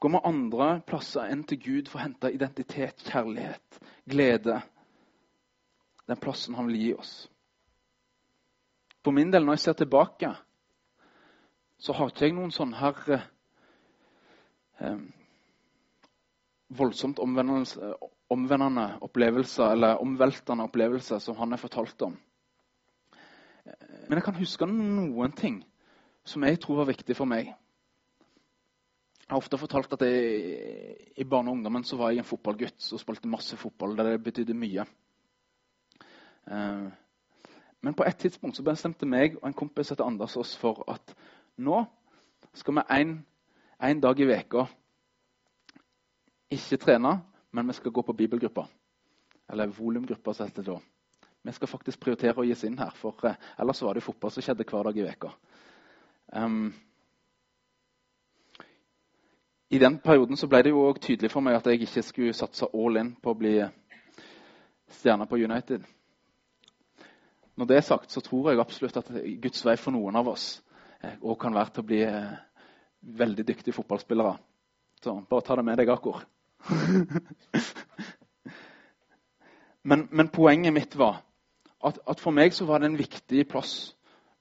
Gå 0.00 0.08
med 0.08 0.24
andre 0.24 0.68
plasser 0.88 1.28
enn 1.28 1.42
til 1.44 1.60
Gud 1.60 1.90
for 1.90 2.00
å 2.00 2.04
hente 2.06 2.32
identitet, 2.32 3.02
kjærlighet, 3.04 3.80
glede? 4.08 4.60
Den 6.08 6.20
plassen 6.20 6.56
han 6.56 6.70
vil 6.70 6.80
gi 6.80 6.92
oss. 6.96 7.12
For 9.04 9.12
min 9.16 9.32
del, 9.32 9.44
når 9.44 9.58
jeg 9.58 9.64
ser 9.66 9.76
tilbake, 9.80 10.32
så 11.80 11.96
har 11.96 12.10
ikke 12.10 12.26
jeg 12.26 12.36
noen 12.36 12.52
sånn 12.52 12.72
her 12.76 12.96
eh, 14.80 14.98
voldsomt 16.80 17.20
omvendende 17.20 18.88
opplevelser, 19.04 19.76
eller 19.76 20.02
omveltende 20.02 20.66
opplevelser 20.68 21.20
som 21.20 21.38
han 21.40 21.52
har 21.52 21.60
fortalt 21.60 22.08
om. 22.08 22.18
Men 24.08 24.18
jeg 24.18 24.26
kan 24.26 24.40
huske 24.40 24.68
noen 24.68 25.32
ting 25.36 25.60
som 26.26 26.44
jeg 26.44 26.60
tror 26.60 26.82
var 26.82 26.90
viktig 26.90 27.16
for 27.16 27.28
meg. 27.28 27.52
Jeg 29.30 29.36
har 29.36 29.44
ofte 29.44 29.58
fortalt 29.62 29.92
at 29.94 30.00
jeg, 30.02 30.94
i 31.16 31.24
barne- 31.24 31.52
og 31.52 31.54
ungdommen 31.54 31.84
så 31.86 31.94
var 31.96 32.10
jeg 32.10 32.18
en 32.18 32.26
fotballgutt 32.26 32.82
som 32.82 32.98
spilte 32.98 33.28
masse 33.30 33.56
fotball. 33.56 33.96
der 33.96 34.02
Det 34.02 34.22
betydde 34.24 34.54
mye. 34.54 34.84
Eh, 36.50 36.88
men 37.80 37.94
på 37.94 38.02
et 38.02 38.16
tidspunkt 38.16 38.56
så 38.56 38.64
bestemte 38.66 39.06
meg 39.06 39.36
og 39.36 39.46
en 39.46 39.54
kompis 39.54 39.92
etter 39.92 40.04
Anders 40.04 40.36
oss 40.36 40.56
for 40.56 40.82
at 40.90 41.14
nå 41.58 41.84
skal 42.54 42.74
vi 42.74 42.86
en, 42.90 43.14
en 43.80 44.00
dag 44.00 44.20
i 44.20 44.26
veka 44.26 44.66
ikke 46.50 46.76
trene, 46.76 47.20
men 47.52 47.68
vi 47.68 47.78
skal 47.78 47.92
gå 47.92 48.02
på 48.02 48.12
bibelgruppa. 48.12 48.66
Eller 49.48 49.66
volumgruppa, 49.66 50.34
som 50.34 50.50
heter 50.50 50.62
det 50.62 50.74
da. 50.74 50.80
Vi 51.42 51.52
skal 51.52 51.68
faktisk 51.68 52.00
prioritere 52.00 52.34
å 52.34 52.42
gi 52.42 52.58
oss 52.58 52.66
inn 52.66 52.82
her, 52.82 52.90
for 52.90 53.14
eh, 53.22 53.38
ellers 53.62 53.82
var 53.82 53.94
det 53.94 54.02
fotball 54.02 54.34
som 54.34 54.42
skjedde 54.42 54.66
hver 54.66 54.90
dag 54.90 54.98
i 54.98 55.06
veka. 55.06 55.36
Um, 56.34 56.72
I 59.70 59.78
den 59.78 59.98
perioden 60.02 60.36
så 60.36 60.48
ble 60.50 60.62
det 60.66 60.72
jo 60.72 60.82
også 60.88 61.04
tydelig 61.04 61.30
for 61.30 61.46
meg 61.46 61.54
at 61.56 61.66
jeg 61.66 61.80
ikke 61.80 62.02
skulle 62.02 62.34
satse 62.34 62.66
all 62.74 62.96
in 62.98 63.12
på 63.22 63.30
å 63.30 63.38
bli 63.38 63.54
stjerne 64.90 65.26
på 65.30 65.38
United. 65.38 65.84
Når 67.54 67.68
det 67.70 67.76
er 67.76 67.86
sagt, 67.86 68.10
så 68.10 68.20
tror 68.24 68.50
jeg 68.50 68.60
absolutt 68.60 68.98
at 68.98 69.10
Guds 69.42 69.64
vei 69.66 69.76
for 69.78 69.94
noen 69.94 70.16
av 70.18 70.28
oss 70.32 70.46
òg 71.00 71.32
eh, 71.32 71.40
kan 71.40 71.54
være 71.54 71.72
til 71.74 71.84
å 71.84 71.88
bli 71.88 72.00
eh, 72.04 72.32
veldig 73.20 73.46
dyktige 73.48 73.76
fotballspillere. 73.76 74.34
Så 75.00 75.14
bare 75.30 75.46
ta 75.46 75.56
det 75.56 75.64
med 75.64 75.78
deg, 75.80 75.88
akkurat. 75.92 76.26
Men, 79.82 80.08
men, 80.12 80.28
poenget 80.28 80.74
mitt 80.76 80.92
var 81.00 81.22
at, 81.80 81.98
at, 82.04 82.20
for 82.20 82.36
meg 82.36 82.52
så 82.52 82.66
var 82.68 82.82
det 82.82 82.90
en 82.90 82.98
viktig 82.98 83.46
plass 83.48 83.94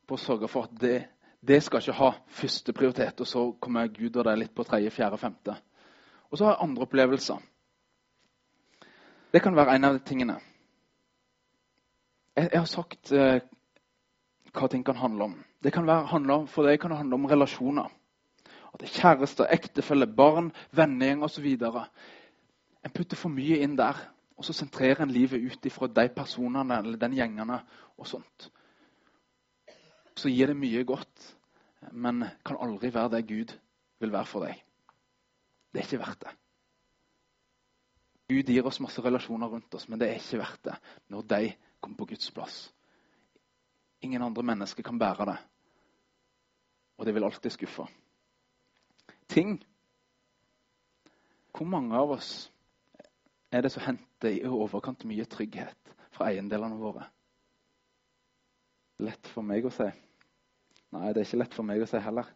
på 0.04 0.18
å 0.18 0.20
sørge 0.20 0.50
for 0.52 0.68
at 0.68 0.74
det, 0.82 0.98
det 1.48 1.62
skal 1.64 1.80
ikke 1.80 1.98
ha 2.00 2.10
første 2.28 2.74
prioritet, 2.74 3.22
og 3.22 3.28
så 3.28 3.52
kommer 3.62 3.88
Gud 3.88 4.16
og 4.16 4.26
det 4.28 4.38
litt 4.40 4.56
på 4.56 4.66
tredje, 4.68 4.92
fjerde, 4.92 5.18
femte. 5.18 5.56
Og 6.30 6.38
så 6.38 6.46
har 6.46 6.58
jeg 6.58 6.64
andre 6.68 6.86
opplevelser. 6.86 7.38
Det 9.34 9.42
kan 9.42 9.56
være 9.56 9.76
en 9.76 9.88
av 9.88 9.94
de 9.96 10.04
tingene. 10.06 10.36
Jeg, 12.36 12.50
jeg 12.52 12.60
har 12.60 12.70
sagt 12.70 13.12
eh, 13.12 13.40
hva 14.54 14.68
ting 14.68 14.84
kan 14.86 15.00
handle 15.00 15.30
om. 15.30 15.40
Det 15.64 15.74
kan 15.74 15.88
være, 15.88 16.10
handle, 16.12 16.42
for 16.48 16.68
deg 16.68 16.80
kan 16.82 16.96
handle 16.98 17.16
om 17.16 17.26
relasjoner. 17.30 17.90
At 18.74 18.82
det 18.82 18.90
er 18.90 18.96
Kjærester, 19.00 19.50
ektefelle, 19.54 20.08
barn, 20.08 20.52
vennegjeng 20.76 21.24
osv. 21.26 21.48
En 22.86 22.94
putter 22.96 23.18
for 23.18 23.34
mye 23.34 23.62
inn 23.64 23.78
der. 23.80 23.98
Og 24.40 24.46
så 24.48 24.54
sentrerer 24.56 25.04
en 25.04 25.12
livet 25.12 25.42
ut 25.42 25.66
ifra 25.68 25.88
de 25.92 26.08
personene 26.16 26.78
eller 26.80 27.00
den 27.00 27.18
gjengene 27.18 27.60
og 27.98 28.08
sånt. 28.08 28.52
Så 30.20 30.32
gir 30.32 30.52
det 30.52 30.58
mye 30.60 30.84
godt, 30.84 31.30
men 31.96 32.26
kan 32.46 32.60
aldri 32.60 32.92
være 32.92 33.14
det 33.16 33.28
Gud 33.30 33.54
vil 34.04 34.12
være 34.12 34.28
for 34.28 34.44
deg. 34.44 34.58
Det 35.72 35.80
er 35.80 35.88
ikke 35.88 36.02
verdt 36.02 36.26
det. 36.26 36.34
Gud 38.30 38.52
gir 38.52 38.68
oss 38.68 38.82
masse 38.84 39.02
relasjoner 39.02 39.50
rundt 39.50 39.74
oss, 39.74 39.88
men 39.90 40.02
det 40.02 40.10
er 40.10 40.20
ikke 40.20 40.42
verdt 40.42 40.68
det 40.68 40.76
når 41.10 41.24
de 41.32 41.54
kommer 41.80 42.02
på 42.02 42.10
Guds 42.12 42.32
plass. 42.36 42.58
Ingen 44.06 44.22
andre 44.22 44.44
mennesker 44.44 44.84
kan 44.84 45.00
bære 45.00 45.26
det, 45.32 45.38
og 46.98 47.08
det 47.08 47.16
vil 47.16 47.24
alltid 47.24 47.56
skuffe. 47.56 47.88
Ting 49.30 49.60
Hvor 51.56 51.66
mange 51.68 51.98
av 51.98 52.12
oss 52.14 52.52
er 53.52 53.62
det 53.62 53.72
som 53.74 53.84
henter 53.84 54.32
i 54.32 54.46
overkant 54.48 55.04
mye 55.10 55.26
trygghet 55.28 55.96
fra 56.14 56.30
eiendelene 56.30 56.78
våre. 56.80 57.08
Lett 59.04 59.28
for 59.34 59.44
meg 59.44 59.66
å 59.66 59.74
si. 59.74 59.90
Nei, 60.96 61.14
det 61.14 61.22
er 61.22 61.28
ikke 61.28 61.42
lett 61.44 61.56
for 61.58 61.68
meg 61.68 61.84
å 61.84 61.88
si 61.90 62.02
heller. 62.02 62.30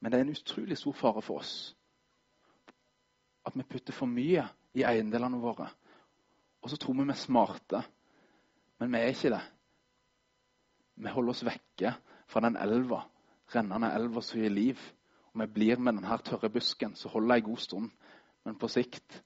Men 0.00 0.12
det 0.12 0.18
er 0.18 0.26
en 0.26 0.34
utrolig 0.34 0.78
stor 0.78 0.96
fare 0.96 1.22
for 1.24 1.42
oss 1.42 1.56
at 3.46 3.54
vi 3.54 3.62
putter 3.62 3.94
for 3.94 4.10
mye 4.10 4.42
i 4.74 4.82
eiendelene 4.82 5.38
våre. 5.38 5.68
Og 6.62 6.70
så 6.70 6.78
tror 6.82 6.96
vi 6.98 7.04
vi 7.06 7.14
er 7.14 7.20
smarte, 7.20 7.82
men 8.80 8.90
vi 8.90 8.98
er 8.98 9.12
ikke 9.12 9.30
det. 9.36 9.42
Vi 10.96 11.12
holder 11.12 11.30
oss 11.30 11.44
vekke 11.46 11.92
fra 12.26 12.42
den 12.42 12.58
elva, 12.58 13.04
rennende 13.54 13.92
elva 13.94 14.22
som 14.24 14.40
gir 14.40 14.50
liv. 14.50 14.82
Og 15.30 15.44
vi 15.44 15.46
blir 15.52 15.78
med 15.78 15.94
denne 15.94 16.18
tørre 16.26 16.50
busken, 16.50 16.96
så 16.96 17.08
holder 17.12 17.36
en 17.36 17.46
god 17.46 17.62
stund. 17.62 17.90
Men 18.44 18.58
på 18.58 18.68
sikt 18.72 19.22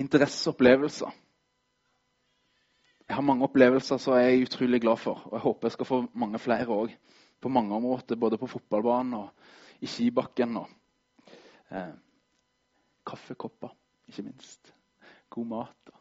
interesseopplevelser. 0.00 1.12
Jeg 3.12 3.18
har 3.18 3.26
mange 3.28 3.44
opplevelser 3.44 3.98
som 4.00 4.14
jeg 4.16 4.38
er 4.38 4.42
utrolig 4.46 4.78
glad 4.80 4.96
for. 4.96 5.18
Og 5.28 5.34
jeg 5.36 5.44
håper 5.44 5.68
jeg 5.68 5.74
skal 5.74 5.88
få 5.90 5.96
mange 6.16 6.38
flere 6.40 6.64
òg. 6.72 6.94
På 7.44 7.50
mange 7.52 7.74
områder, 7.76 8.16
både 8.16 8.38
på 8.40 8.48
fotballbanen 8.48 9.18
og 9.18 9.84
i 9.84 9.90
skibakken. 9.90 10.56
Og, 10.56 10.70
eh, 11.68 11.90
kaffekopper, 13.04 13.76
ikke 14.08 14.24
minst. 14.30 14.72
God 15.28 15.46
mat. 15.46 15.92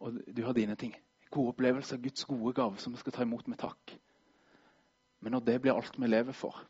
Og, 0.00 0.20
du 0.36 0.44
har 0.44 0.52
dine 0.52 0.76
ting. 0.76 0.92
Gode 1.30 1.54
opplevelser, 1.54 1.96
Guds 1.96 2.24
gode 2.28 2.52
gave 2.52 2.76
som 2.76 2.92
vi 2.92 3.00
skal 3.00 3.12
ta 3.12 3.22
imot 3.22 3.48
med 3.48 3.58
takk. 3.64 3.96
Men 5.20 5.32
når 5.32 5.48
det 5.48 5.60
blir 5.62 5.72
alt 5.72 5.96
vi 5.96 6.06
lever 6.06 6.32
for, 6.32 6.60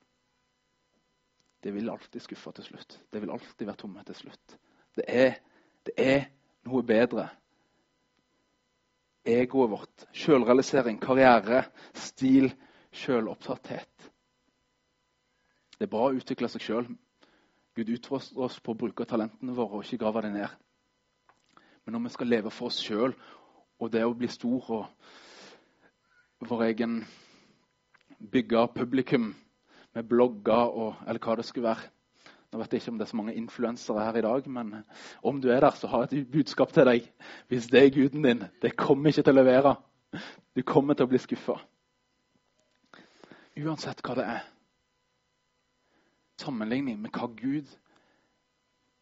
det 1.64 1.74
vil 1.74 1.90
alltid 1.90 2.20
skuffe 2.22 2.52
til 2.52 2.64
slutt. 2.64 3.00
Det 3.10 3.20
vil 3.20 3.30
alltid 3.30 3.66
være 3.66 3.76
tomme 3.82 4.04
til 4.06 4.14
slutt. 4.14 4.58
Det 4.94 5.04
er, 5.08 5.34
det 5.82 5.94
er 5.98 6.28
noe 6.62 6.87
bedre. 6.87 7.32
Egoet 9.24 9.70
vårt, 9.72 10.04
sjølrealisering, 10.12 10.98
karriere, 11.00 11.62
stil, 11.96 12.50
sjølopptatthet. 12.92 14.10
Det 15.78 15.87
er 15.87 15.90
bra 15.90 16.10
å 16.10 16.18
utvikle 16.18 16.50
seg 16.52 16.62
sjøl. 16.62 16.90
Gud 17.74 17.94
utfordrer 17.96 18.44
oss 18.46 18.60
på 18.60 18.74
å 18.74 18.78
bruke 18.84 19.06
talentene 19.08 19.56
våre 19.56 19.80
og 19.80 19.87
ikke 19.87 20.02
grave 20.04 20.26
dem 20.26 20.37
ned. 20.37 20.52
Men 21.84 21.96
når 21.96 22.04
vi 22.04 22.12
skal 22.14 22.30
leve 22.30 22.52
for 22.54 22.68
oss 22.68 22.82
sjøl, 22.84 23.16
og 23.80 23.90
det 23.90 24.04
å 24.06 24.14
bli 24.14 24.28
stor 24.30 24.68
og 24.76 26.44
vår 26.44 26.68
egen 26.68 27.00
bygge 28.20 28.68
publikum 28.76 29.32
med 29.96 30.08
blogger 30.08 30.68
og 30.68 31.02
eller 31.08 31.20
hva 31.24 31.40
det 31.40 31.48
skulle 31.48 31.72
være 31.72 31.93
nå 32.54 32.60
vet 32.60 32.70
jeg 32.76 32.84
ikke 32.84 32.92
om 32.92 32.98
det 33.00 33.02
er 33.08 33.10
så 33.10 33.18
mange 33.18 33.32
influensere 33.34 34.02
her 34.06 34.16
i 34.20 34.22
dag, 34.22 34.44
men 34.46 34.68
om 35.26 35.40
du 35.42 35.48
er 35.50 35.64
der, 35.64 35.74
så 35.74 35.88
har 35.90 36.04
jeg 36.04 36.20
et 36.20 36.28
budskap 36.30 36.70
til 36.72 36.86
deg. 36.86 37.08
Hvis 37.50 37.66
det 37.66 37.80
er 37.80 37.90
guden 37.90 38.22
din, 38.22 38.44
det 38.62 38.76
kommer 38.78 39.10
ikke 39.10 39.24
til 39.26 39.34
å 39.34 39.40
levere. 39.40 39.72
Du 40.54 40.62
kommer 40.62 40.94
til 40.94 41.08
å 41.08 41.10
bli 41.10 41.18
skuffa. 41.18 41.56
Uansett 43.58 44.04
hva 44.06 44.14
det 44.20 44.28
er. 44.36 44.46
Sammenligning 46.44 47.02
med 47.02 47.10
hva 47.18 47.26
Gud 47.34 47.74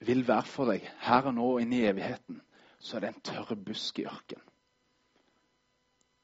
vil 0.00 0.24
være 0.24 0.48
for 0.48 0.72
deg 0.72 0.88
her 1.04 1.28
og 1.28 1.36
nå 1.36 1.52
og 1.52 1.60
inn 1.60 1.76
i 1.76 1.84
evigheten, 1.92 2.40
så 2.80 2.96
er 2.96 3.04
det 3.04 3.12
en 3.12 3.22
tørr 3.28 3.54
busk 3.68 4.00
i 4.00 4.08
ørkenen. 4.08 4.48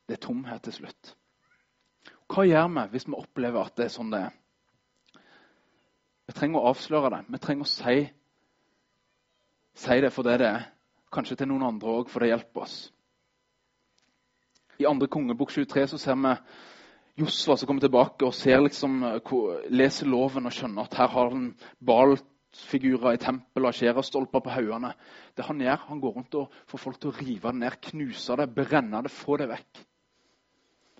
Det 0.08 0.16
er 0.16 0.24
tomhet 0.24 0.64
til 0.64 0.80
slutt. 0.80 1.16
Hva 2.32 2.48
gjør 2.48 2.72
vi 2.72 2.90
hvis 2.94 3.10
vi 3.12 3.20
opplever 3.20 3.68
at 3.68 3.76
det 3.76 3.90
er 3.90 3.98
sånn 4.00 4.16
det 4.16 4.24
er? 4.30 4.36
Vi 6.28 6.36
trenger 6.36 6.60
å 6.60 6.70
avsløre 6.70 7.10
det. 7.14 7.22
Vi 7.32 7.40
trenger 7.40 7.64
å 7.64 7.70
si, 7.72 7.96
si 9.80 10.00
det 10.04 10.12
for 10.12 10.28
det 10.28 10.38
det 10.42 10.48
er. 10.52 10.66
Kanskje 11.12 11.38
til 11.40 11.48
noen 11.48 11.64
andre 11.70 11.94
òg, 12.00 12.10
for 12.12 12.20
det 12.20 12.34
hjelper 12.34 12.66
oss. 12.66 12.78
I 14.78 14.86
andre 14.86 15.08
kongebok 15.10 15.54
23 15.54 15.86
så 15.94 15.98
ser 15.98 16.18
vi 16.20 16.34
Josva 17.18 17.56
som 17.58 17.66
kommer 17.66 17.82
tilbake 17.82 18.28
og 18.28 18.34
ser 18.36 18.60
liksom, 18.62 19.00
leser 19.74 20.06
loven 20.06 20.46
og 20.46 20.54
skjønner 20.54 20.86
at 20.86 20.98
her 21.00 21.08
har 21.10 21.32
han 21.32 21.48
baltfigurer 21.82 23.16
i 23.16 23.22
tempelet 23.24 23.72
og 23.72 23.78
skjærestolper 23.80 24.44
på 24.44 24.52
haugene. 24.54 24.92
Det 25.34 25.48
han 25.48 25.64
gjør, 25.64 25.80
han 25.88 26.02
går 26.04 26.14
rundt 26.14 26.38
og 26.38 26.60
får 26.70 26.84
folk 26.84 27.00
til 27.00 27.10
å 27.10 27.16
rive 27.18 27.50
det 27.50 27.62
ned, 27.64 27.80
knuse 27.88 28.36
det, 28.38 28.46
brenne 28.54 29.02
det, 29.02 29.10
få 29.10 29.40
det 29.40 29.48
vekk. 29.50 29.82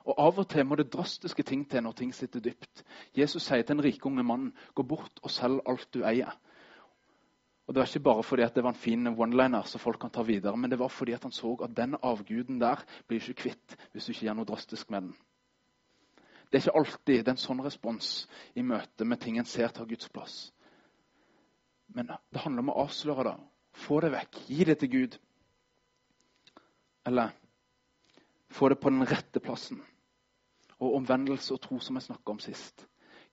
Og 0.08 0.16
Av 0.16 0.38
og 0.40 0.46
til 0.48 0.64
må 0.64 0.76
det 0.80 0.88
drastiske 0.92 1.44
ting 1.44 1.66
til 1.68 1.84
når 1.84 1.96
ting 1.98 2.12
sitter 2.16 2.40
dypt. 2.40 2.84
Jesus 3.16 3.44
sier 3.44 3.64
til 3.66 3.76
en 3.76 3.84
rikunge 3.84 4.24
mann 4.24 4.46
gå 4.74 4.84
bort 4.88 5.20
og 5.20 5.32
selg 5.32 5.60
alt 5.68 5.88
du 5.92 6.00
eier. 6.00 6.32
Og 7.68 7.74
Det 7.74 7.82
var 7.82 7.90
ikke 7.90 8.06
bare 8.06 8.22
fordi 8.24 8.46
det 8.54 8.62
var 8.64 8.72
en 8.72 8.80
fin 8.80 9.06
one-liner 9.06 9.66
som 9.68 9.80
folk 9.80 10.00
kan 10.00 10.10
ta 10.10 10.22
videre, 10.24 10.56
men 10.56 10.70
det 10.70 10.78
var 10.78 10.88
fordi 10.88 11.12
han 11.12 11.32
så 11.32 11.52
at 11.62 11.76
den 11.76 11.98
avguden 12.02 12.60
der 12.60 12.80
blir 13.06 13.20
ikke 13.20 13.42
kvitt 13.42 13.76
hvis 13.92 14.06
du 14.06 14.12
ikke 14.12 14.24
gjør 14.24 14.38
noe 14.38 14.48
drastisk 14.48 14.90
med 14.90 15.02
den. 15.02 15.16
Det 16.48 16.56
er 16.56 16.62
ikke 16.64 16.78
alltid 16.80 17.18
det 17.18 17.28
er 17.28 17.34
en 17.34 17.42
sånn 17.42 17.60
respons 17.60 18.28
i 18.56 18.62
møte 18.64 19.04
med 19.04 19.20
ting 19.20 19.36
en 19.36 19.44
ser 19.44 19.68
tar 19.68 19.84
Guds 19.84 20.08
plass. 20.08 20.38
Men 21.92 22.08
det 22.08 22.40
handler 22.40 22.64
om 22.64 22.72
å 22.72 22.78
avsløre 22.86 23.28
det. 23.28 23.36
Få 23.76 24.00
det 24.00 24.14
vekk. 24.16 24.40
Gi 24.48 24.64
det 24.64 24.78
til 24.80 24.88
Gud. 24.88 25.20
Eller 27.04 27.36
få 28.48 28.72
det 28.72 28.80
på 28.80 28.88
den 28.88 29.04
rette 29.04 29.44
plassen 29.44 29.84
og 30.78 30.94
omvendelse 30.94 31.54
og 31.54 31.60
tro, 31.60 31.80
som 31.80 31.96
jeg 31.96 32.02
snakka 32.02 32.30
om 32.30 32.38
sist. 32.38 32.86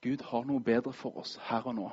Gud 0.04 0.24
har 0.30 0.46
noe 0.46 0.64
bedre 0.64 0.94
for 0.94 1.18
oss 1.22 1.38
her 1.50 1.68
og 1.68 1.76
nå. 1.76 1.90